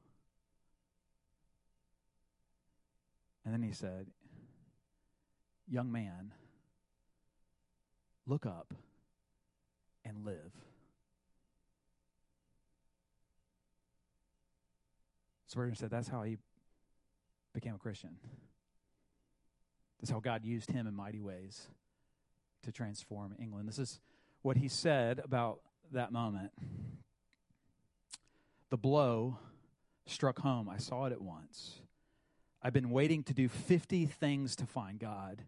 And 3.44 3.54
then 3.54 3.64
he 3.64 3.74
said, 3.74 4.08
"Young 5.68 5.92
man, 5.92 6.34
look 8.26 8.46
up 8.46 8.74
and 10.06 10.24
live." 10.24 10.54
Spurgeon 15.48 15.76
said 15.76 15.90
that's 15.90 16.08
how 16.08 16.22
he 16.22 16.38
became 17.54 17.74
a 17.74 17.80
Christian. 17.80 18.18
That's 20.00 20.12
how 20.12 20.20
God 20.20 20.46
used 20.46 20.72
him 20.72 20.88
in 20.88 20.96
mighty 20.96 21.20
ways 21.20 21.68
to 22.64 22.72
transform 22.72 23.36
England. 23.40 23.68
This 23.68 23.80
is 23.80 24.00
what 24.42 24.58
he 24.58 24.68
said 24.68 25.20
about 25.20 25.60
that 25.92 26.12
moment. 26.12 26.52
The 28.70 28.78
blow 28.78 29.38
struck 30.06 30.40
home. 30.40 30.70
I 30.70 30.78
saw 30.78 31.06
it 31.06 31.12
at 31.12 31.22
once. 31.22 31.80
I've 32.62 32.74
been 32.74 32.90
waiting 32.90 33.24
to 33.24 33.34
do 33.34 33.48
50 33.48 34.06
things 34.06 34.56
to 34.58 34.66
find 34.66 35.00
God, 35.00 35.44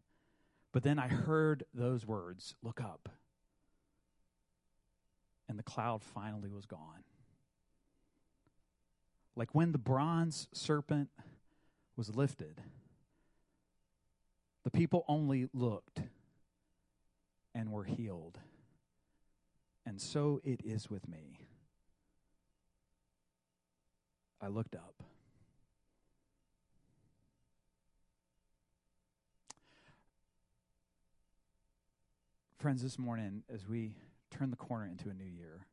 but 0.72 0.84
then 0.84 0.98
I 1.00 1.08
heard 1.08 1.64
those 1.74 2.06
words 2.06 2.56
look 2.64 2.82
up. 2.82 3.10
And 5.50 5.60
the 5.60 5.64
cloud 5.64 6.02
finally 6.02 6.50
was 6.50 6.66
gone. 6.66 7.04
Like 9.36 9.54
when 9.54 9.72
the 9.72 9.78
bronze 9.78 10.48
serpent 10.54 11.10
was 11.98 12.16
lifted 12.16 12.62
the 14.64 14.72
people 14.72 15.06
only 15.08 15.48
looked 15.54 16.02
and 17.56 17.72
were 17.72 17.84
healed. 17.84 18.40
And 19.86 20.00
so 20.00 20.40
it 20.44 20.62
is 20.64 20.90
with 20.90 21.08
me. 21.08 21.40
I 24.42 24.48
looked 24.48 24.76
up. 24.76 25.04
Friends, 32.58 32.84
this 32.84 33.00
morning, 33.00 33.44
as 33.52 33.68
we 33.68 33.96
turn 34.30 34.52
the 34.52 34.56
corner 34.56 34.86
into 34.86 35.10
a 35.10 35.14
new 35.14 35.26
year, 35.26 35.66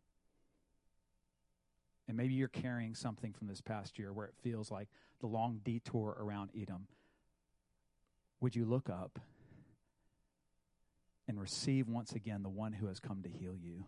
and 2.08 2.16
maybe 2.16 2.32
you're 2.32 2.48
carrying 2.48 2.94
something 2.94 3.34
from 3.34 3.46
this 3.46 3.60
past 3.60 3.98
year 3.98 4.12
where 4.12 4.26
it 4.26 4.34
feels 4.42 4.70
like 4.70 4.88
the 5.20 5.26
long 5.26 5.60
detour 5.62 6.16
around 6.18 6.50
Edom 6.58 6.86
would 8.40 8.54
you 8.54 8.64
look 8.64 8.88
up 8.88 9.18
and 11.26 11.40
receive 11.40 11.88
once 11.88 12.12
again 12.12 12.42
the 12.42 12.48
one 12.48 12.72
who 12.72 12.86
has 12.86 13.00
come 13.00 13.22
to 13.22 13.28
heal 13.28 13.54
you? 13.56 13.84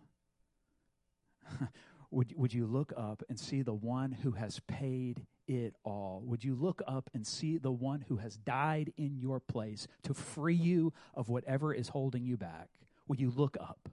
would, 2.11 2.33
would 2.35 2.53
you 2.53 2.65
look 2.65 2.93
up 2.95 3.23
and 3.29 3.39
see 3.39 3.61
the 3.61 3.73
one 3.73 4.11
who 4.11 4.31
has 4.31 4.59
paid 4.67 5.25
it 5.47 5.75
all? 5.83 6.21
Would 6.25 6.43
you 6.43 6.55
look 6.55 6.81
up 6.87 7.09
and 7.13 7.25
see 7.25 7.57
the 7.57 7.71
one 7.71 8.05
who 8.07 8.17
has 8.17 8.37
died 8.37 8.93
in 8.97 9.17
your 9.17 9.39
place 9.39 9.87
to 10.03 10.13
free 10.13 10.55
you 10.55 10.93
of 11.13 11.29
whatever 11.29 11.73
is 11.73 11.89
holding 11.89 12.25
you 12.25 12.37
back? 12.37 12.69
Would 13.07 13.19
you 13.19 13.31
look 13.35 13.57
up 13.59 13.89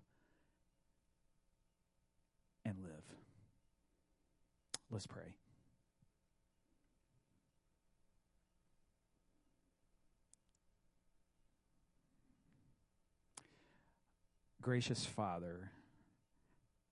and 2.65 2.77
live? 2.83 3.05
Let's 4.91 5.07
pray. 5.07 5.35
Gracious 14.69 15.07
Father, 15.07 15.71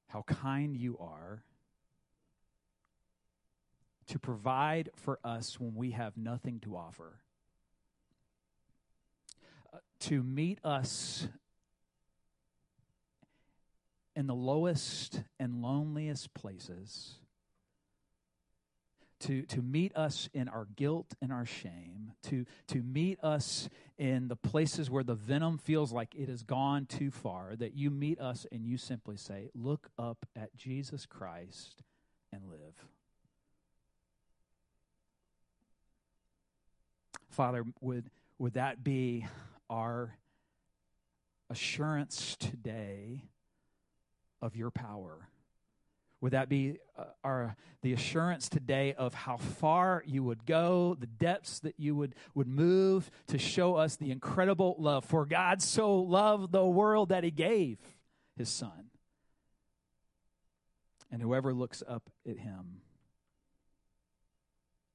how 0.06 0.22
kind 0.22 0.74
you 0.74 0.96
are 0.98 1.42
to 4.06 4.18
provide 4.18 4.88
for 4.96 5.18
us 5.22 5.60
when 5.60 5.74
we 5.74 5.90
have 5.90 6.16
nothing 6.16 6.58
to 6.58 6.74
offer, 6.74 7.20
uh, 9.74 9.76
to 10.00 10.22
meet 10.22 10.58
us 10.64 11.28
in 14.14 14.26
the 14.26 14.34
lowest 14.34 15.20
and 15.38 15.60
loneliest 15.60 16.32
places, 16.32 17.16
to, 19.20 19.42
to 19.42 19.62
meet 19.62 19.96
us 19.96 20.28
in 20.34 20.48
our 20.48 20.66
guilt 20.76 21.14
and 21.22 21.32
our 21.32 21.46
shame, 21.46 22.12
to, 22.24 22.44
to 22.68 22.82
meet 22.82 23.22
us 23.22 23.68
in 23.98 24.28
the 24.28 24.36
places 24.36 24.90
where 24.90 25.04
the 25.04 25.14
venom 25.14 25.58
feels 25.58 25.92
like 25.92 26.14
it 26.14 26.28
has 26.28 26.42
gone 26.42 26.86
too 26.86 27.10
far, 27.10 27.56
that 27.56 27.74
you 27.74 27.90
meet 27.90 28.20
us 28.20 28.46
and 28.52 28.66
you 28.66 28.76
simply 28.76 29.16
say, 29.16 29.48
Look 29.54 29.88
up 29.98 30.26
at 30.34 30.54
Jesus 30.56 31.06
Christ 31.06 31.82
and 32.32 32.42
live. 32.50 32.74
Father, 37.30 37.64
would, 37.80 38.10
would 38.38 38.54
that 38.54 38.82
be 38.82 39.26
our 39.68 40.16
assurance 41.50 42.36
today 42.38 43.24
of 44.40 44.56
your 44.56 44.70
power? 44.70 45.28
Would 46.20 46.32
that 46.32 46.48
be 46.48 46.78
uh, 46.98 47.04
our 47.22 47.56
the 47.82 47.92
assurance 47.92 48.48
today 48.48 48.94
of 48.94 49.14
how 49.14 49.36
far 49.36 50.02
you 50.06 50.24
would 50.24 50.46
go, 50.46 50.96
the 50.98 51.06
depths 51.06 51.60
that 51.60 51.74
you 51.78 51.94
would 51.94 52.14
would 52.34 52.48
move 52.48 53.10
to 53.28 53.38
show 53.38 53.74
us 53.74 53.96
the 53.96 54.10
incredible 54.10 54.76
love? 54.78 55.04
For 55.04 55.26
God 55.26 55.62
so 55.62 55.96
loved 55.96 56.52
the 56.52 56.64
world 56.64 57.10
that 57.10 57.22
he 57.22 57.30
gave 57.30 57.78
his 58.36 58.48
son. 58.48 58.90
And 61.12 61.22
whoever 61.22 61.54
looks 61.54 61.82
up 61.86 62.10
at 62.28 62.38
him 62.38 62.80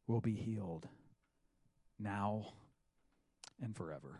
will 0.08 0.22
be 0.22 0.36
healed 0.36 0.88
now 1.98 2.54
and 3.62 3.76
forever. 3.76 4.20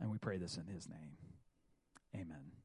And 0.00 0.10
we 0.10 0.18
pray 0.18 0.36
this 0.36 0.56
in 0.56 0.72
his 0.72 0.88
name. 0.88 1.16
Amen. 2.14 2.63